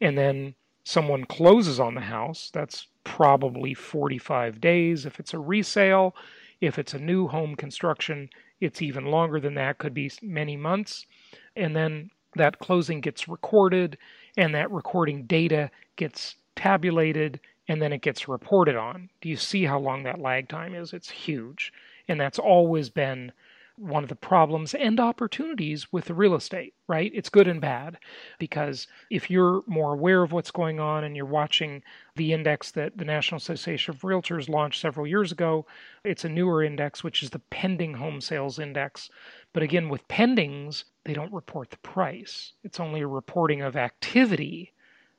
and 0.00 0.16
then 0.16 0.54
someone 0.84 1.24
closes 1.24 1.80
on 1.80 1.94
the 1.94 2.00
house. 2.02 2.50
That's 2.52 2.86
probably 3.04 3.74
45 3.74 4.60
days. 4.60 5.06
If 5.06 5.18
it's 5.18 5.34
a 5.34 5.38
resale, 5.38 6.14
if 6.60 6.78
it's 6.78 6.94
a 6.94 6.98
new 6.98 7.28
home 7.28 7.56
construction, 7.56 8.28
it's 8.60 8.82
even 8.82 9.06
longer 9.06 9.40
than 9.40 9.54
that, 9.54 9.78
could 9.78 9.94
be 9.94 10.10
many 10.22 10.56
months. 10.56 11.06
And 11.54 11.74
then 11.74 12.10
that 12.36 12.58
closing 12.58 13.00
gets 13.00 13.28
recorded, 13.28 13.96
and 14.36 14.54
that 14.54 14.70
recording 14.70 15.24
data 15.24 15.70
gets 15.96 16.36
tabulated, 16.54 17.40
and 17.68 17.80
then 17.80 17.92
it 17.92 18.02
gets 18.02 18.28
reported 18.28 18.76
on. 18.76 19.10
Do 19.20 19.28
you 19.28 19.36
see 19.36 19.64
how 19.64 19.78
long 19.78 20.02
that 20.02 20.20
lag 20.20 20.48
time 20.48 20.74
is? 20.74 20.92
It's 20.92 21.10
huge. 21.10 21.72
And 22.08 22.20
that's 22.20 22.38
always 22.38 22.90
been 22.90 23.32
one 23.76 24.02
of 24.02 24.08
the 24.08 24.16
problems 24.16 24.74
and 24.74 24.98
opportunities 24.98 25.92
with 25.92 26.06
the 26.06 26.14
real 26.14 26.34
estate, 26.34 26.74
right? 26.88 27.12
It's 27.14 27.28
good 27.28 27.46
and 27.46 27.60
bad 27.60 27.98
because 28.38 28.86
if 29.10 29.30
you're 29.30 29.62
more 29.66 29.92
aware 29.92 30.22
of 30.22 30.32
what's 30.32 30.50
going 30.50 30.80
on 30.80 31.04
and 31.04 31.14
you're 31.14 31.26
watching 31.26 31.82
the 32.14 32.32
index 32.32 32.70
that 32.72 32.96
the 32.96 33.04
National 33.04 33.36
Association 33.36 33.94
of 33.94 34.00
Realtors 34.00 34.48
launched 34.48 34.80
several 34.80 35.06
years 35.06 35.30
ago, 35.30 35.66
it's 36.04 36.24
a 36.24 36.28
newer 36.28 36.62
index, 36.62 37.04
which 37.04 37.22
is 37.22 37.30
the 37.30 37.38
pending 37.38 37.94
home 37.94 38.20
sales 38.20 38.58
index. 38.58 39.10
But 39.52 39.62
again, 39.62 39.90
with 39.90 40.08
pendings, 40.08 40.84
they 41.04 41.12
don't 41.12 41.32
report 41.32 41.70
the 41.70 41.78
price, 41.78 42.52
it's 42.64 42.80
only 42.80 43.02
a 43.02 43.06
reporting 43.06 43.60
of 43.60 43.76
activity, 43.76 44.72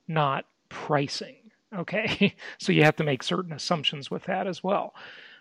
not 0.08 0.46
pricing. 0.70 1.36
Okay, 1.76 2.36
so 2.58 2.72
you 2.72 2.84
have 2.84 2.96
to 2.96 3.04
make 3.04 3.22
certain 3.22 3.54
assumptions 3.54 4.10
with 4.10 4.24
that 4.24 4.48
as 4.48 4.64
well. 4.64 4.94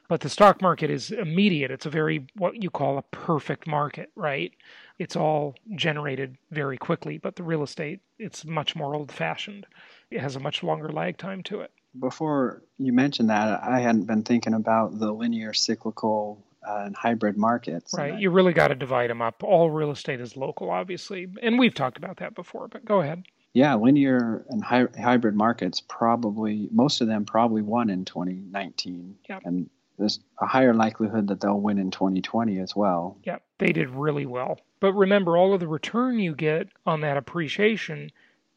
But 0.08 0.20
the 0.20 0.28
stock 0.28 0.62
market 0.62 0.90
is 0.90 1.10
immediate. 1.10 1.70
It's 1.70 1.86
a 1.86 1.90
very, 1.90 2.26
what 2.36 2.62
you 2.62 2.70
call 2.70 2.98
a 2.98 3.02
perfect 3.02 3.66
market, 3.66 4.10
right? 4.14 4.52
It's 4.98 5.16
all 5.16 5.54
generated 5.75 6.36
very 6.50 6.78
quickly. 6.78 7.18
But 7.18 7.36
the 7.36 7.42
real 7.42 7.62
estate, 7.62 8.00
it's 8.18 8.44
much 8.44 8.76
more 8.76 8.94
old 8.94 9.10
fashioned. 9.10 9.66
It 10.10 10.20
has 10.20 10.36
a 10.36 10.40
much 10.40 10.62
longer 10.62 10.88
lag 10.88 11.18
time 11.18 11.42
to 11.44 11.60
it. 11.60 11.72
Before 11.98 12.62
you 12.78 12.92
mentioned 12.92 13.30
that, 13.30 13.62
I 13.62 13.80
hadn't 13.80 14.04
been 14.04 14.22
thinking 14.22 14.54
about 14.54 14.98
the 14.98 15.12
linear, 15.12 15.54
cyclical, 15.54 16.44
uh, 16.66 16.84
and 16.86 16.96
hybrid 16.96 17.36
markets. 17.36 17.94
Right. 17.96 18.18
You 18.18 18.30
really 18.30 18.52
got 18.52 18.68
to 18.68 18.75
divide 18.75 19.10
them 19.10 19.22
up. 19.22 19.42
All 19.42 19.70
real 19.70 19.90
estate 19.90 20.20
is 20.20 20.36
local, 20.36 20.70
obviously. 20.70 21.26
And 21.42 21.58
we've 21.58 21.75
talked 21.75 21.96
about 21.96 22.18
that 22.18 22.34
before, 22.34 22.68
but 22.68 22.84
go 22.84 23.00
ahead. 23.00 23.25
Yeah, 23.52 23.75
linear 23.75 24.44
and 24.50 24.62
hy- 24.62 24.88
hybrid 25.00 25.34
markets 25.34 25.80
probably, 25.80 26.68
most 26.70 27.00
of 27.00 27.08
them 27.08 27.25
probably 27.25 27.62
won 27.62 27.88
in 27.88 28.04
2019. 28.04 29.16
Yep. 29.28 29.42
And 29.46 29.70
there's 29.98 30.20
a 30.40 30.46
higher 30.46 30.74
likelihood 30.74 31.28
that 31.28 31.40
they'll 31.40 31.60
win 31.60 31.78
in 31.78 31.90
2020 31.90 32.58
as 32.58 32.76
well. 32.76 33.16
Yeah, 33.24 33.38
they 33.58 33.72
did 33.72 33.90
really 33.90 34.26
well. 34.26 34.60
But 34.80 34.92
remember, 34.92 35.36
all 35.36 35.54
of 35.54 35.60
the 35.60 35.68
return 35.68 36.18
you 36.18 36.34
get 36.34 36.68
on 36.84 37.00
that 37.00 37.16
appreciation, 37.16 38.10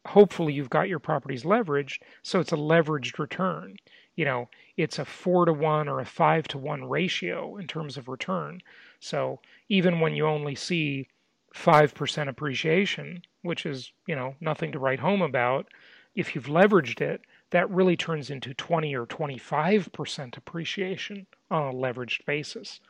hopefully 0.06 0.52
you've 0.52 0.70
got 0.70 0.88
your 0.88 0.98
properties 0.98 1.44
leveraged, 1.44 2.00
so 2.22 2.40
it's 2.40 2.52
a 2.52 2.56
leveraged 2.56 3.18
return. 3.18 3.76
You 4.16 4.24
know, 4.24 4.48
it's 4.76 4.98
a 4.98 5.04
four 5.04 5.46
to 5.46 5.52
one 5.52 5.88
or 5.88 6.00
a 6.00 6.04
five 6.04 6.46
to 6.48 6.58
one 6.58 6.84
ratio 6.84 7.56
in 7.56 7.66
terms 7.66 7.96
of 7.96 8.08
return. 8.08 8.62
So 8.98 9.40
even 9.68 10.00
when 10.00 10.14
you 10.14 10.26
only 10.26 10.54
see 10.54 11.08
5% 11.54 12.28
appreciation, 12.28 13.22
which 13.42 13.64
is, 13.64 13.92
you 14.06 14.14
know, 14.14 14.34
nothing 14.40 14.72
to 14.72 14.78
write 14.78 15.00
home 15.00 15.22
about, 15.22 15.68
if 16.14 16.34
you've 16.34 16.46
leveraged 16.46 17.00
it, 17.00 17.22
that 17.50 17.70
really 17.70 17.96
turns 17.96 18.30
into 18.30 18.54
20 18.54 18.94
or 18.94 19.06
25% 19.06 20.36
appreciation 20.36 21.26
on 21.50 21.74
a 21.74 21.76
leveraged 21.76 22.24
basis. 22.24 22.80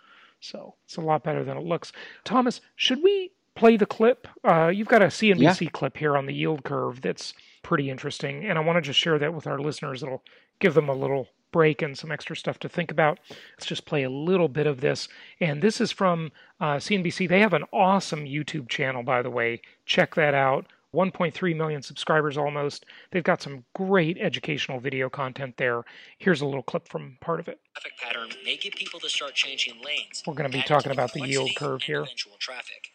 So 0.40 0.75
it's 0.85 0.97
a 0.97 1.00
lot 1.00 1.25
better 1.25 1.45
than 1.45 1.57
it 1.57 1.64
looks. 1.64 1.93
Thomas, 2.25 2.61
should 2.76 3.02
we 3.02 3.31
play 3.55 3.76
the 3.76 3.87
clip? 3.87 4.26
Uh, 4.45 4.69
you've 4.69 4.88
got 4.88 5.02
a 5.02 5.07
CNBC 5.07 5.61
yeah. 5.62 5.71
clip 5.71 5.97
here 5.97 6.17
on 6.17 6.26
the 6.26 6.35
yield 6.35 6.64
curve 6.64 7.00
that's 7.02 7.35
pretty 7.62 7.90
interesting, 7.90 8.47
and 8.47 8.59
I 8.59 8.62
want 8.62 8.76
to 8.76 8.83
just 8.83 8.99
share 8.99 9.19
that 9.19 9.35
with 9.35 9.47
our 9.47 9.59
listeners. 9.59 10.02
It'll 10.02 10.23
give 10.59 10.75
them 10.75 10.88
a 10.88 10.95
little 10.95 11.29
break 11.52 11.83
and 11.83 11.99
some 11.99 12.12
extra 12.12 12.37
stuff 12.37 12.59
to 12.61 12.69
think 12.69 12.90
about. 12.90 13.19
Let's 13.57 13.67
just 13.67 13.85
play 13.85 14.02
a 14.05 14.11
little 14.11 14.49
bit 14.49 14.67
of 14.67 14.81
this. 14.81 15.09
And 15.40 15.61
this 15.61 15.81
is 15.81 15.90
from 15.90 16.33
uh, 16.61 16.76
CNBC. 16.76 17.29
They 17.29 17.40
have 17.40 17.55
an 17.55 17.64
awesome 17.73 18.25
YouTube 18.25 18.69
channel, 18.69 19.02
by 19.02 19.23
the 19.23 19.31
way. 19.31 19.61
Check 19.85 20.14
that 20.14 20.35
out. 20.35 20.67
1.3 20.95 21.57
million 21.57 21.83
subscribers 21.83 22.37
almost. 22.37 22.87
They've 23.11 23.25
got 23.25 23.43
some 23.43 23.65
great 23.75 24.19
educational 24.19 24.81
video 24.81 25.09
content 25.09 25.57
there. 25.57 25.83
Here's 26.19 26.41
a 26.41 26.47
little 26.47 26.63
clip 26.63 26.89
from 26.89 27.17
part 27.21 27.41
of 27.41 27.49
it. 27.49 27.61
Traffic 27.75 27.93
pattern 27.99 28.31
may 28.45 28.57
get 28.57 28.75
people 28.75 28.99
to 29.01 29.09
start 29.09 29.35
changing 29.35 29.75
lanes. 29.85 30.23
We're 30.27 30.35
going 30.35 30.51
to 30.51 30.57
be 30.57 30.63
talking 30.63 30.93
about 30.93 31.13
the 31.13 31.27
yield 31.27 31.51
curve 31.57 31.83
here. 31.83 32.07
Traffic. 32.39 32.89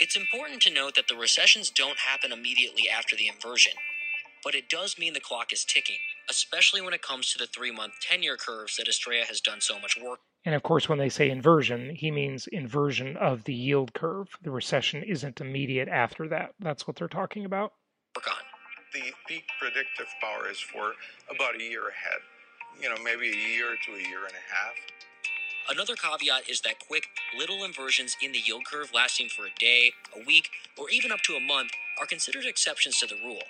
It's 0.00 0.16
important 0.16 0.62
to 0.62 0.72
note 0.72 0.94
that 0.96 1.08
the 1.08 1.16
recessions 1.16 1.70
don't 1.70 1.98
happen 1.98 2.32
immediately 2.32 2.88
after 2.88 3.14
the 3.14 3.28
inversion, 3.28 3.74
but 4.42 4.54
it 4.54 4.70
does 4.70 4.98
mean 4.98 5.12
the 5.12 5.20
clock 5.20 5.52
is 5.52 5.64
ticking, 5.64 5.98
especially 6.28 6.80
when 6.80 6.94
it 6.94 7.02
comes 7.02 7.30
to 7.32 7.38
the 7.38 7.46
three 7.46 7.70
month 7.70 7.94
10 8.00 8.22
year 8.22 8.36
curves 8.36 8.76
that 8.76 8.88
Estrella 8.88 9.26
has 9.26 9.40
done 9.40 9.60
so 9.60 9.78
much 9.78 9.98
work 10.02 10.20
and 10.44 10.54
of 10.54 10.62
course, 10.62 10.88
when 10.88 10.98
they 10.98 11.10
say 11.10 11.28
inversion, 11.28 11.94
he 11.94 12.10
means 12.10 12.46
inversion 12.46 13.16
of 13.18 13.44
the 13.44 13.54
yield 13.54 13.92
curve. 13.92 14.28
The 14.42 14.50
recession 14.50 15.02
isn't 15.02 15.40
immediate 15.40 15.88
after 15.88 16.28
that. 16.28 16.54
That's 16.60 16.86
what 16.86 16.96
they're 16.96 17.08
talking 17.08 17.44
about. 17.44 17.72
The 18.92 19.12
peak 19.28 19.44
predictive 19.60 20.08
power 20.20 20.48
is 20.50 20.58
for 20.58 20.94
about 21.32 21.54
a 21.54 21.62
year 21.62 21.82
ahead, 21.88 22.18
you 22.82 22.88
know, 22.88 22.96
maybe 23.04 23.30
a 23.30 23.54
year 23.54 23.76
to 23.86 23.92
a 23.92 24.08
year 24.08 24.24
and 24.24 24.34
a 24.34 24.52
half. 24.52 24.74
Another 25.70 25.94
caveat 25.94 26.48
is 26.50 26.60
that 26.62 26.80
quick, 26.88 27.04
little 27.38 27.62
inversions 27.62 28.16
in 28.20 28.32
the 28.32 28.40
yield 28.44 28.64
curve 28.64 28.90
lasting 28.92 29.28
for 29.28 29.44
a 29.46 29.54
day, 29.60 29.92
a 30.20 30.24
week, 30.26 30.48
or 30.76 30.90
even 30.90 31.12
up 31.12 31.20
to 31.20 31.34
a 31.34 31.40
month 31.40 31.70
are 32.00 32.06
considered 32.06 32.46
exceptions 32.46 32.98
to 32.98 33.06
the 33.06 33.14
rule. 33.22 33.44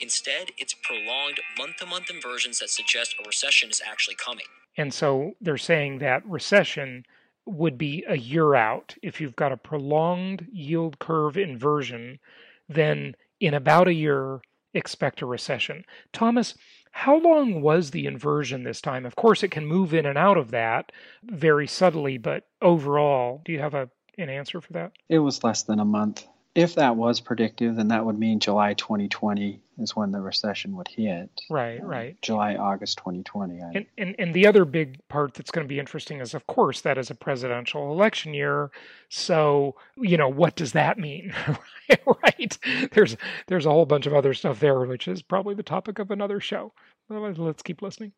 Instead, 0.00 0.48
it's 0.58 0.74
prolonged 0.74 1.38
month 1.56 1.76
to 1.76 1.86
month 1.86 2.10
inversions 2.10 2.58
that 2.58 2.70
suggest 2.70 3.14
a 3.20 3.28
recession 3.28 3.70
is 3.70 3.80
actually 3.86 4.16
coming. 4.16 4.46
And 4.80 4.94
so 4.94 5.32
they're 5.42 5.58
saying 5.58 5.98
that 5.98 6.26
recession 6.26 7.04
would 7.44 7.76
be 7.76 8.02
a 8.08 8.16
year 8.16 8.54
out. 8.54 8.94
If 9.02 9.20
you've 9.20 9.36
got 9.36 9.52
a 9.52 9.58
prolonged 9.58 10.46
yield 10.50 10.98
curve 10.98 11.36
inversion, 11.36 12.18
then 12.66 13.14
in 13.40 13.52
about 13.52 13.88
a 13.88 13.92
year, 13.92 14.40
expect 14.72 15.20
a 15.20 15.26
recession. 15.26 15.84
Thomas, 16.14 16.54
how 16.92 17.18
long 17.18 17.60
was 17.60 17.90
the 17.90 18.06
inversion 18.06 18.64
this 18.64 18.80
time? 18.80 19.04
Of 19.04 19.16
course, 19.16 19.42
it 19.42 19.50
can 19.50 19.66
move 19.66 19.92
in 19.92 20.06
and 20.06 20.16
out 20.16 20.38
of 20.38 20.50
that 20.52 20.92
very 21.24 21.66
subtly, 21.66 22.16
but 22.16 22.46
overall, 22.62 23.42
do 23.44 23.52
you 23.52 23.58
have 23.58 23.74
a, 23.74 23.90
an 24.16 24.30
answer 24.30 24.62
for 24.62 24.72
that? 24.72 24.92
It 25.10 25.18
was 25.18 25.44
less 25.44 25.62
than 25.64 25.78
a 25.78 25.84
month. 25.84 26.24
If 26.54 26.74
that 26.74 26.96
was 26.96 27.20
predictive, 27.20 27.76
then 27.76 27.88
that 27.88 28.04
would 28.04 28.18
mean 28.18 28.40
July 28.40 28.74
2020 28.74 29.60
is 29.78 29.94
when 29.94 30.10
the 30.10 30.20
recession 30.20 30.76
would 30.76 30.88
hit. 30.88 31.30
Right, 31.48 31.80
um, 31.80 31.86
right. 31.86 32.22
July, 32.22 32.56
August 32.56 32.98
2020. 32.98 33.60
And, 33.60 33.86
and, 33.96 34.16
and 34.18 34.34
the 34.34 34.46
other 34.46 34.64
big 34.64 34.98
part 35.08 35.34
that's 35.34 35.52
going 35.52 35.64
to 35.64 35.68
be 35.68 35.78
interesting 35.78 36.20
is, 36.20 36.34
of 36.34 36.46
course, 36.48 36.80
that 36.80 36.98
is 36.98 37.08
a 37.08 37.14
presidential 37.14 37.92
election 37.92 38.34
year. 38.34 38.70
So, 39.08 39.76
you 39.96 40.16
know, 40.16 40.28
what 40.28 40.56
does 40.56 40.72
that 40.72 40.98
mean? 40.98 41.32
right? 42.06 42.58
There's 42.92 43.16
there's 43.46 43.66
a 43.66 43.70
whole 43.70 43.86
bunch 43.86 44.06
of 44.06 44.14
other 44.14 44.34
stuff 44.34 44.58
there, 44.58 44.80
which 44.80 45.06
is 45.06 45.22
probably 45.22 45.54
the 45.54 45.62
topic 45.62 45.98
of 46.00 46.10
another 46.10 46.40
show. 46.40 46.72
Otherwise, 47.08 47.38
let's 47.38 47.62
keep 47.62 47.80
listening. 47.80 48.12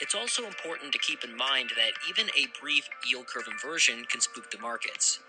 It's 0.00 0.14
also 0.14 0.44
important 0.44 0.92
to 0.92 0.98
keep 0.98 1.24
in 1.24 1.36
mind 1.36 1.70
that 1.76 1.92
even 2.08 2.26
a 2.30 2.46
brief 2.60 2.88
yield 3.08 3.26
curve 3.26 3.46
inversion 3.50 4.04
can 4.10 4.20
spook 4.20 4.50
the 4.50 4.58
markets 4.58 5.20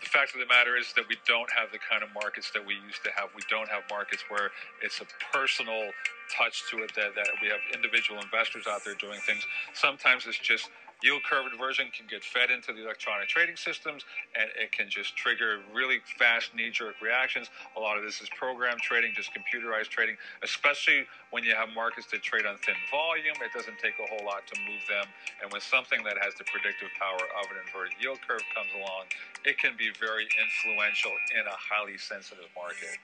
the 0.00 0.06
fact 0.06 0.34
of 0.34 0.40
the 0.40 0.46
matter 0.46 0.76
is 0.76 0.92
that 0.96 1.04
we 1.08 1.16
don't 1.26 1.50
have 1.52 1.72
the 1.72 1.78
kind 1.78 2.02
of 2.02 2.08
markets 2.14 2.50
that 2.54 2.64
we 2.64 2.74
used 2.74 3.04
to 3.04 3.10
have. 3.12 3.28
We 3.36 3.42
don't 3.50 3.68
have 3.68 3.84
markets 3.90 4.24
where 4.28 4.50
it's 4.82 5.00
a 5.00 5.06
personal 5.32 5.92
touch 6.32 6.64
to 6.70 6.78
it 6.82 6.92
that, 6.96 7.14
that 7.14 7.28
we 7.42 7.48
have 7.48 7.60
individual 7.74 8.20
investors 8.20 8.66
out 8.66 8.84
there 8.84 8.94
doing 8.94 9.20
things. 9.20 9.44
Sometimes 9.74 10.26
it's 10.26 10.38
just 10.38 10.70
yield 11.02 11.22
curve 11.24 11.46
inversion 11.52 11.88
can 11.96 12.06
get 12.06 12.22
fed 12.24 12.50
into 12.50 12.72
the 12.72 12.84
electronic 12.84 13.28
trading 13.28 13.56
systems 13.56 14.04
and 14.38 14.50
it 14.56 14.72
can 14.72 14.88
just 14.88 15.16
trigger 15.16 15.60
really 15.72 16.00
fast 16.18 16.54
knee 16.54 16.70
jerk 16.70 17.00
reactions. 17.00 17.48
A 17.76 17.80
lot 17.80 17.96
of 17.96 18.04
this 18.04 18.20
is 18.20 18.28
program 18.36 18.76
trading, 18.82 19.12
just 19.14 19.30
computerized 19.32 19.88
trading, 19.88 20.16
especially 20.42 21.06
when 21.30 21.44
you 21.44 21.54
have 21.54 21.68
markets 21.74 22.06
that 22.12 22.22
trade 22.22 22.46
on 22.46 22.56
thin 22.64 22.76
volume. 22.90 23.36
It 23.40 23.52
doesn't 23.56 23.78
take 23.78 23.94
a 23.98 24.06
whole 24.08 24.24
lot 24.24 24.46
to 24.52 24.54
move 24.60 24.82
them. 24.88 25.06
And 25.42 25.50
when 25.52 25.60
something 25.60 26.02
that 26.04 26.18
has 26.20 26.34
the 26.34 26.44
predictive 26.44 26.88
power 26.98 27.20
of 27.40 27.44
an 27.50 27.56
inverted 27.64 27.94
yield 28.00 28.18
curve 28.26 28.42
comes 28.54 28.70
along, 28.76 29.08
it 29.44 29.58
can 29.58 29.72
be 29.78 29.90
very 29.98 30.28
influential 30.36 31.12
in 31.32 31.46
a 31.46 31.56
highly 31.56 31.96
sensitive 31.96 32.50
market. 32.56 33.00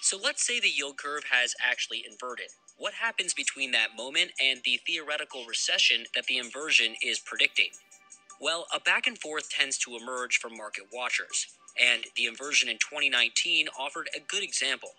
So 0.00 0.16
let's 0.16 0.46
say 0.46 0.60
the 0.60 0.68
yield 0.70 0.96
curve 0.96 1.24
has 1.30 1.54
actually 1.62 2.04
inverted. 2.08 2.48
What 2.78 2.94
happens 2.94 3.34
between 3.34 3.72
that 3.72 3.96
moment 3.96 4.32
and 4.40 4.60
the 4.64 4.80
theoretical 4.86 5.44
recession 5.46 6.06
that 6.14 6.26
the 6.26 6.38
inversion 6.38 6.94
is 7.02 7.20
predicting? 7.20 7.70
Well, 8.40 8.66
a 8.74 8.80
back 8.80 9.08
and 9.08 9.18
forth 9.18 9.50
tends 9.50 9.78
to 9.78 9.96
emerge 9.96 10.38
from 10.38 10.56
market 10.56 10.84
watchers, 10.92 11.48
and 11.80 12.04
the 12.16 12.26
inversion 12.26 12.68
in 12.68 12.76
2019 12.78 13.68
offered 13.78 14.08
a 14.16 14.20
good 14.20 14.44
example 14.44 14.90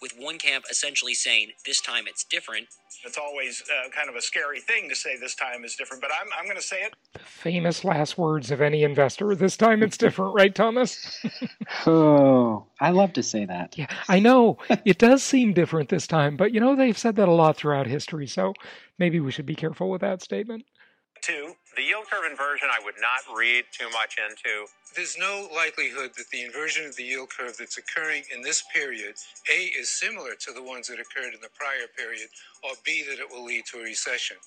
with 0.00 0.12
one 0.18 0.38
camp 0.38 0.64
essentially 0.70 1.14
saying 1.14 1.50
this 1.64 1.80
time 1.80 2.04
it's 2.06 2.24
different. 2.24 2.66
It's 3.04 3.18
always 3.18 3.62
uh, 3.62 3.90
kind 3.90 4.08
of 4.08 4.16
a 4.16 4.22
scary 4.22 4.60
thing 4.60 4.88
to 4.88 4.94
say 4.94 5.16
this 5.16 5.34
time 5.34 5.64
is 5.64 5.76
different, 5.76 6.02
but 6.02 6.10
I'm, 6.10 6.28
I'm 6.38 6.44
going 6.44 6.56
to 6.56 6.62
say 6.62 6.82
it. 6.82 6.94
The 7.12 7.18
famous 7.20 7.84
last 7.84 8.18
words 8.18 8.50
of 8.50 8.60
any 8.60 8.82
investor 8.82 9.34
this 9.34 9.56
time 9.56 9.82
it's 9.82 9.96
different, 9.96 10.34
right, 10.34 10.54
Thomas? 10.54 11.24
oh, 11.86 12.66
I 12.80 12.90
love 12.90 13.12
to 13.14 13.22
say 13.22 13.44
that. 13.44 13.76
Yeah, 13.78 13.86
I 14.08 14.18
know. 14.18 14.58
it 14.84 14.98
does 14.98 15.22
seem 15.22 15.52
different 15.52 15.88
this 15.88 16.06
time, 16.06 16.36
but 16.36 16.52
you 16.52 16.60
know, 16.60 16.74
they've 16.74 16.98
said 16.98 17.16
that 17.16 17.28
a 17.28 17.32
lot 17.32 17.56
throughout 17.56 17.86
history, 17.86 18.26
so 18.26 18.54
maybe 18.98 19.20
we 19.20 19.30
should 19.30 19.46
be 19.46 19.54
careful 19.54 19.90
with 19.90 20.00
that 20.00 20.22
statement. 20.22 20.64
Two, 21.22 21.54
the 21.76 21.82
yield 21.82 22.04
curve 22.10 22.30
inversion 22.30 22.68
I 22.70 22.84
would 22.84 22.94
not 23.00 23.36
read 23.36 23.64
too 23.72 23.90
much 23.90 24.16
into. 24.18 24.66
There's 24.96 25.18
no 25.18 25.46
likelihood 25.54 26.12
that 26.16 26.30
the 26.32 26.42
inversion 26.42 26.86
of 26.86 26.96
the 26.96 27.04
yield 27.04 27.28
curve 27.28 27.54
that's 27.58 27.76
occurring 27.76 28.22
in 28.34 28.40
this 28.40 28.64
period, 28.74 29.16
A, 29.52 29.64
is 29.78 29.90
similar 29.90 30.34
to 30.40 30.52
the 30.52 30.62
ones 30.62 30.88
that 30.88 30.98
occurred 30.98 31.34
in 31.34 31.40
the 31.42 31.50
prior 31.52 31.86
period, 31.94 32.30
or 32.64 32.70
B, 32.82 33.04
that 33.06 33.18
it 33.18 33.30
will 33.30 33.44
lead 33.44 33.66
to 33.72 33.80
a 33.80 33.82
recession. 33.82 34.38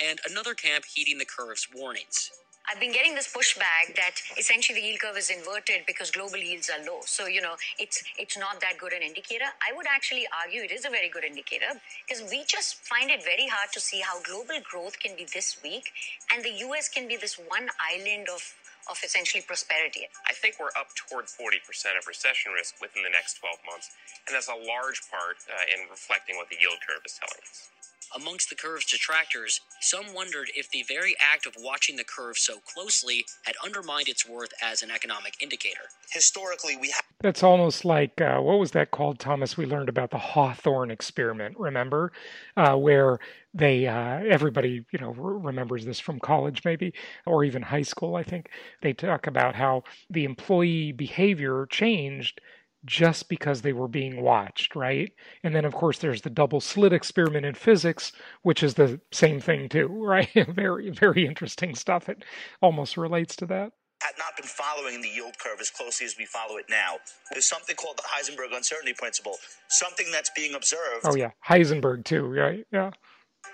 And 0.00 0.20
another 0.30 0.54
camp 0.54 0.84
heeding 0.84 1.18
the 1.18 1.24
curve's 1.24 1.66
warnings. 1.74 2.30
I've 2.70 2.78
been 2.78 2.92
getting 2.92 3.16
this 3.16 3.32
pushback 3.32 3.96
that 3.96 4.14
essentially 4.38 4.80
the 4.80 4.86
yield 4.86 5.00
curve 5.00 5.16
is 5.16 5.28
inverted 5.30 5.82
because 5.88 6.12
global 6.12 6.36
yields 6.36 6.70
are 6.70 6.84
low. 6.86 7.00
So, 7.04 7.26
you 7.26 7.40
know, 7.40 7.54
it's 7.78 8.02
it's 8.16 8.38
not 8.38 8.60
that 8.60 8.78
good 8.78 8.92
an 8.92 9.02
indicator. 9.02 9.46
I 9.58 9.74
would 9.74 9.86
actually 9.88 10.26
argue 10.30 10.62
it 10.62 10.70
is 10.70 10.84
a 10.84 10.90
very 10.90 11.08
good 11.08 11.24
indicator 11.24 11.80
because 12.06 12.28
we 12.30 12.44
just 12.46 12.76
find 12.86 13.10
it 13.10 13.24
very 13.24 13.46
hard 13.46 13.70
to 13.72 13.80
see 13.80 14.00
how 14.00 14.20
global 14.22 14.58
growth 14.62 14.98
can 14.98 15.16
be 15.16 15.26
this 15.32 15.58
weak 15.62 15.90
and 16.32 16.44
the 16.44 16.54
US 16.66 16.88
can 16.88 17.06
be 17.06 17.16
this 17.16 17.38
one 17.38 17.68
island 17.78 18.26
of 18.32 18.42
of 18.90 18.98
essentially 19.04 19.42
prosperity. 19.42 20.06
I 20.28 20.34
think 20.34 20.56
we're 20.58 20.74
up 20.78 20.94
toward 20.96 21.26
40% 21.26 21.60
of 21.98 22.06
recession 22.06 22.52
risk 22.52 22.78
within 22.80 23.02
the 23.02 23.10
next 23.12 23.38
12 23.42 23.58
months, 23.66 23.90
and 24.26 24.34
that's 24.34 24.48
a 24.48 24.56
large 24.58 25.02
part 25.10 25.42
uh, 25.50 25.74
in 25.74 25.90
reflecting 25.90 26.36
what 26.36 26.48
the 26.50 26.58
yield 26.60 26.78
curve 26.86 27.02
is 27.06 27.18
telling 27.18 27.42
us. 27.46 27.75
Amongst 28.14 28.48
the 28.48 28.54
curve's 28.54 28.86
detractors, 28.86 29.60
some 29.80 30.14
wondered 30.14 30.50
if 30.54 30.70
the 30.70 30.84
very 30.88 31.14
act 31.20 31.46
of 31.46 31.54
watching 31.58 31.96
the 31.96 32.04
curve 32.04 32.38
so 32.38 32.60
closely 32.60 33.24
had 33.44 33.56
undermined 33.64 34.08
its 34.08 34.28
worth 34.28 34.52
as 34.62 34.82
an 34.82 34.90
economic 34.90 35.34
indicator. 35.40 35.80
Historically, 36.10 36.76
we 36.76 36.90
have. 36.90 37.02
That's 37.20 37.42
almost 37.42 37.84
like 37.84 38.20
uh, 38.20 38.38
what 38.38 38.58
was 38.58 38.70
that 38.72 38.90
called, 38.90 39.18
Thomas? 39.18 39.56
We 39.56 39.66
learned 39.66 39.88
about 39.88 40.10
the 40.10 40.18
Hawthorne 40.18 40.90
experiment, 40.90 41.58
remember? 41.58 42.12
Uh, 42.56 42.76
where 42.76 43.18
they, 43.54 43.86
uh, 43.86 44.20
everybody, 44.28 44.84
you 44.92 44.98
know, 44.98 45.10
remembers 45.10 45.84
this 45.84 45.98
from 45.98 46.20
college 46.20 46.62
maybe, 46.64 46.92
or 47.24 47.42
even 47.44 47.62
high 47.62 47.82
school, 47.82 48.16
I 48.16 48.22
think. 48.22 48.50
They 48.82 48.92
talk 48.92 49.26
about 49.26 49.54
how 49.54 49.84
the 50.10 50.24
employee 50.24 50.92
behavior 50.92 51.66
changed 51.70 52.40
just 52.84 53.28
because 53.28 53.62
they 53.62 53.72
were 53.72 53.88
being 53.88 54.22
watched, 54.22 54.76
right? 54.76 55.12
And 55.42 55.54
then, 55.54 55.64
of 55.64 55.74
course, 55.74 55.98
there's 55.98 56.22
the 56.22 56.30
double 56.30 56.60
slit 56.60 56.92
experiment 56.92 57.46
in 57.46 57.54
physics, 57.54 58.12
which 58.42 58.62
is 58.62 58.74
the 58.74 59.00
same 59.12 59.40
thing, 59.40 59.68
too, 59.68 59.86
right? 59.90 60.30
very, 60.48 60.90
very 60.90 61.26
interesting 61.26 61.74
stuff. 61.74 62.08
It 62.08 62.24
almost 62.60 62.96
relates 62.96 63.36
to 63.36 63.46
that. 63.46 63.72
Had 64.02 64.14
not 64.18 64.36
been 64.36 64.46
following 64.46 65.00
the 65.00 65.08
yield 65.08 65.38
curve 65.42 65.58
as 65.58 65.70
closely 65.70 66.04
as 66.04 66.16
we 66.18 66.26
follow 66.26 66.58
it 66.58 66.66
now. 66.68 66.96
There's 67.32 67.48
something 67.48 67.74
called 67.76 67.96
the 67.96 68.02
Heisenberg 68.02 68.54
uncertainty 68.54 68.92
principle, 68.92 69.36
something 69.68 70.06
that's 70.12 70.30
being 70.36 70.54
observed. 70.54 71.04
Oh, 71.04 71.16
yeah. 71.16 71.30
Heisenberg, 71.48 72.04
too, 72.04 72.26
right? 72.26 72.66
Yeah. 72.70 72.90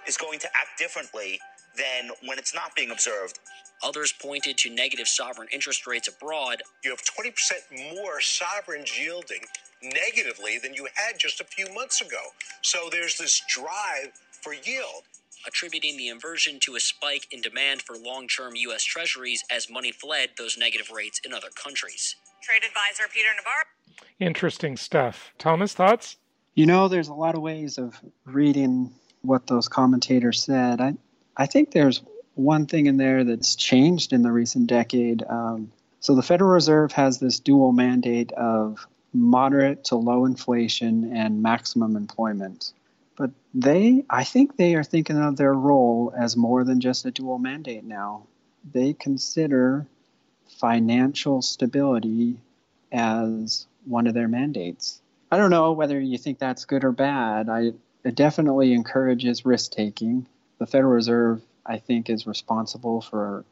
Is 0.08 0.16
going 0.16 0.40
to 0.40 0.48
act 0.48 0.78
differently 0.78 1.38
than 1.76 2.10
when 2.26 2.38
it's 2.38 2.54
not 2.54 2.74
being 2.74 2.90
observed. 2.90 3.38
Others 3.82 4.14
pointed 4.22 4.56
to 4.58 4.70
negative 4.70 5.08
sovereign 5.08 5.48
interest 5.52 5.86
rates 5.86 6.08
abroad. 6.08 6.62
You 6.84 6.90
have 6.90 7.02
20% 7.02 7.94
more 7.94 8.20
sovereigns 8.20 8.96
yielding 8.98 9.40
negatively 9.82 10.58
than 10.58 10.74
you 10.74 10.86
had 10.94 11.18
just 11.18 11.40
a 11.40 11.44
few 11.44 11.66
months 11.74 12.00
ago. 12.00 12.20
So 12.62 12.88
there's 12.90 13.16
this 13.16 13.42
drive 13.48 14.12
for 14.42 14.54
yield. 14.54 15.04
Attributing 15.44 15.96
the 15.96 16.06
inversion 16.06 16.60
to 16.60 16.76
a 16.76 16.80
spike 16.80 17.26
in 17.32 17.40
demand 17.40 17.82
for 17.82 17.96
long 17.96 18.28
term 18.28 18.54
U.S. 18.54 18.84
Treasuries 18.84 19.42
as 19.50 19.68
money 19.68 19.90
fled 19.90 20.30
those 20.38 20.56
negative 20.56 20.90
rates 20.90 21.20
in 21.24 21.32
other 21.32 21.48
countries. 21.60 22.14
Trade 22.44 22.62
advisor 22.64 23.10
Peter 23.12 23.28
Navarro. 23.36 23.64
Interesting 24.20 24.76
stuff. 24.76 25.32
Thomas, 25.38 25.74
thoughts? 25.74 26.16
You 26.54 26.66
know, 26.66 26.86
there's 26.86 27.08
a 27.08 27.14
lot 27.14 27.34
of 27.34 27.42
ways 27.42 27.76
of 27.76 28.00
reading 28.24 28.92
what 29.22 29.48
those 29.48 29.66
commentators 29.66 30.42
said. 30.42 30.80
I, 30.80 30.94
I 31.36 31.46
think 31.46 31.70
there's 31.70 32.02
one 32.34 32.66
thing 32.66 32.86
in 32.86 32.96
there 32.96 33.24
that's 33.24 33.56
changed 33.56 34.12
in 34.12 34.22
the 34.22 34.32
recent 34.32 34.66
decade. 34.66 35.22
Um, 35.28 35.72
so 36.00 36.14
the 36.14 36.22
Federal 36.22 36.50
Reserve 36.50 36.92
has 36.92 37.18
this 37.18 37.38
dual 37.38 37.72
mandate 37.72 38.32
of 38.32 38.86
moderate 39.12 39.84
to 39.84 39.96
low 39.96 40.24
inflation 40.24 41.14
and 41.14 41.42
maximum 41.42 41.96
employment. 41.96 42.72
But 43.16 43.30
they, 43.52 44.04
I 44.08 44.24
think 44.24 44.56
they 44.56 44.74
are 44.74 44.84
thinking 44.84 45.18
of 45.18 45.36
their 45.36 45.52
role 45.52 46.12
as 46.16 46.36
more 46.36 46.64
than 46.64 46.80
just 46.80 47.04
a 47.04 47.10
dual 47.10 47.38
mandate 47.38 47.84
now. 47.84 48.26
They 48.72 48.94
consider 48.94 49.86
financial 50.58 51.42
stability 51.42 52.36
as 52.90 53.66
one 53.84 54.06
of 54.06 54.14
their 54.14 54.28
mandates. 54.28 55.00
I 55.30 55.36
don't 55.36 55.50
know 55.50 55.72
whether 55.72 56.00
you 56.00 56.18
think 56.18 56.38
that's 56.38 56.64
good 56.64 56.84
or 56.84 56.92
bad. 56.92 57.48
I, 57.48 57.72
it 58.04 58.14
definitely 58.14 58.72
encourages 58.72 59.44
risk 59.44 59.72
taking. 59.72 60.26
The 60.62 60.68
Federal 60.68 60.92
Reserve 60.92 61.42
I 61.66 61.78
think 61.78 62.08
is 62.08 62.24
responsible 62.24 63.00
for 63.00 63.44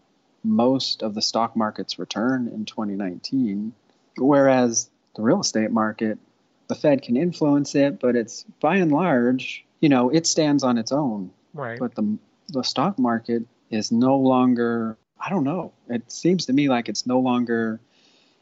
most 0.44 1.02
of 1.02 1.12
the 1.12 1.20
stock 1.20 1.56
market's 1.56 1.98
return 1.98 2.46
in 2.46 2.66
2019. 2.66 3.72
Whereas 4.16 4.88
the 5.16 5.22
real 5.22 5.40
estate 5.40 5.72
market, 5.72 6.20
the 6.68 6.76
Fed 6.76 7.02
can 7.02 7.16
influence 7.16 7.74
it, 7.74 7.98
but 7.98 8.14
it's 8.14 8.44
by 8.60 8.76
and 8.76 8.92
large, 8.92 9.64
you 9.80 9.88
know, 9.88 10.10
it 10.10 10.24
stands 10.24 10.62
on 10.62 10.78
its 10.78 10.92
own. 10.92 11.32
Right. 11.52 11.80
But 11.80 11.96
the 11.96 12.16
the 12.46 12.62
stock 12.62 12.96
market 12.96 13.42
is 13.70 13.90
no 13.90 14.16
longer. 14.16 14.96
I 15.20 15.30
don't 15.30 15.42
know. 15.42 15.72
It 15.88 16.12
seems 16.12 16.46
to 16.46 16.52
me 16.52 16.68
like 16.68 16.88
it's 16.88 17.08
no 17.08 17.18
longer 17.18 17.80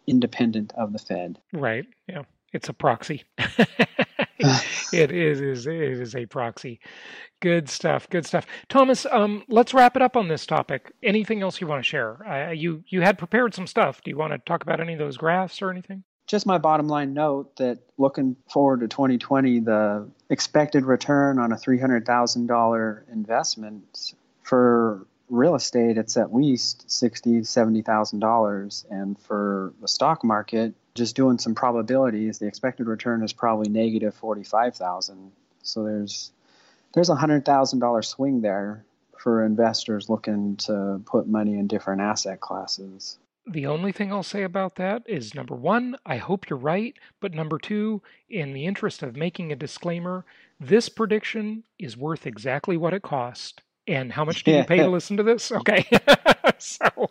independent 0.07 0.75
of 0.77 0.93
the 0.93 0.99
Fed. 0.99 1.39
Right. 1.55 1.87
Yeah. 2.07 2.25
It's 2.53 2.69
a 2.69 2.75
proxy. 2.75 3.25
it 4.93 5.11
is 5.11 5.67
it 5.67 5.75
is 5.75 6.15
a 6.15 6.27
proxy. 6.27 6.81
Good 7.41 7.69
stuff. 7.69 8.09
Good 8.09 8.27
stuff. 8.27 8.47
Thomas, 8.69 9.07
um, 9.11 9.45
let's 9.49 9.75
wrap 9.75 9.97
it 9.97 10.03
up 10.03 10.17
on 10.17 10.29
this 10.29 10.47
topic. 10.47 10.93
Anything 11.03 11.43
else 11.43 11.61
you 11.61 11.67
want 11.67 11.83
to 11.83 11.89
share? 11.89 12.27
Uh, 12.27 12.51
you 12.51 12.85
you 12.89 13.01
had 13.01 13.19
prepared 13.19 13.55
some 13.55 13.67
stuff. 13.67 14.01
Do 14.03 14.11
you 14.11 14.17
want 14.17 14.33
to 14.33 14.39
talk 14.39 14.63
about 14.63 14.81
any 14.81 14.93
of 14.93 14.99
those 14.99 15.17
graphs 15.17 15.61
or 15.63 15.71
anything? 15.71 16.05
Just 16.27 16.47
my 16.47 16.59
bottom 16.59 16.89
line 16.89 17.15
note 17.15 17.57
that 17.57 17.79
looking 17.97 18.37
forward 18.53 18.81
to 18.81 18.89
2020, 18.89 19.61
the 19.61 20.11
expected 20.29 20.85
return 20.85 21.39
on 21.39 21.53
a 21.53 21.57
$300,000 21.57 23.03
investment 23.11 24.13
for 24.43 25.07
real 25.31 25.55
estate, 25.55 25.99
it's 25.99 26.17
at 26.17 26.35
least 26.35 26.91
sixty, 26.91 27.43
seventy 27.45 27.83
thousand 27.83 28.21
dollars, 28.21 28.87
and 28.91 29.19
for 29.19 29.73
the 29.81 29.89
stock 29.89 30.25
market, 30.25 30.75
just 30.95 31.17
doing 31.17 31.39
some 31.39 31.55
probabilities, 31.55 32.39
the 32.39 32.47
expected 32.47 32.87
return 32.87 33.23
is 33.23 33.33
probably 33.33 33.69
negative 33.69 34.15
forty-five 34.15 34.75
thousand. 34.77 35.33
So 35.63 35.85
there's 35.85 36.33
there's 36.95 37.11
a 37.11 37.15
hundred 37.15 37.45
thousand 37.45 37.81
dollar 37.81 38.03
swing 38.03 38.41
there 38.41 38.85
for 39.19 39.45
investors 39.45 40.09
looking 40.09 40.57
to 40.57 41.01
put 41.05 41.27
money 41.27 41.59
in 41.59 41.67
different 41.67 42.01
asset 42.01 42.41
classes. 42.41 43.19
The 43.51 43.67
only 43.67 43.93
thing 43.93 44.13
I'll 44.13 44.23
say 44.23 44.43
about 44.43 44.75
that 44.77 45.03
is 45.07 45.35
number 45.35 45.55
one, 45.55 45.97
I 46.05 46.19
hope 46.19 46.51
you're 46.51 46.59
right. 46.59 46.95
But 47.19 47.33
number 47.33 47.59
two, 47.59 48.03
in 48.29 48.53
the 48.53 48.67
interest 48.67 49.03
of 49.03 49.17
making 49.17 49.51
a 49.51 49.57
disclaimer, 49.57 50.27
this 50.61 50.91
prediction 50.91 51.65
is 51.79 51.97
worth 51.97 52.27
exactly 52.27 52.77
what 52.77 52.93
it 52.93 53.03
cost. 53.03 53.63
And 53.89 54.13
how 54.13 54.25
much 54.25 54.45
do 54.45 54.53
you 54.53 54.65
pay 54.65 54.77
to 54.77 54.89
listen 54.91 55.17
to 55.17 55.23
this? 55.23 55.51
Okay, 55.51 55.87
so 56.59 57.11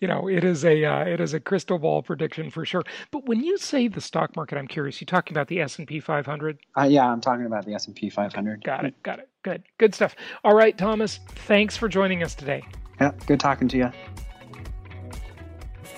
you 0.00 0.08
know 0.08 0.26
it 0.26 0.42
is 0.42 0.64
a 0.64 0.84
uh, 0.84 1.04
it 1.04 1.20
is 1.20 1.34
a 1.34 1.40
crystal 1.40 1.78
ball 1.78 2.02
prediction 2.02 2.50
for 2.50 2.64
sure. 2.64 2.82
But 3.10 3.26
when 3.26 3.44
you 3.44 3.58
say 3.58 3.86
the 3.86 4.00
stock 4.00 4.34
market, 4.34 4.56
I'm 4.56 4.66
curious. 4.66 5.00
You 5.00 5.06
talking 5.06 5.36
about 5.36 5.48
the 5.48 5.60
S 5.60 5.78
and 5.78 5.86
P 5.86 6.00
500? 6.00 6.58
Uh, 6.76 6.82
yeah, 6.84 7.06
I'm 7.06 7.20
talking 7.20 7.44
about 7.44 7.66
the 7.66 7.74
S 7.74 7.86
and 7.86 7.94
P 7.94 8.08
500. 8.08 8.64
Got 8.64 8.86
it. 8.86 9.02
Got 9.02 9.18
it. 9.18 9.28
Good. 9.42 9.62
Good 9.78 9.94
stuff. 9.94 10.16
All 10.44 10.54
right, 10.54 10.76
Thomas. 10.76 11.20
Thanks 11.46 11.76
for 11.76 11.88
joining 11.88 12.22
us 12.22 12.34
today. 12.34 12.62
Yeah, 13.00 13.12
good 13.26 13.40
talking 13.40 13.68
to 13.68 13.76
you. 13.76 13.92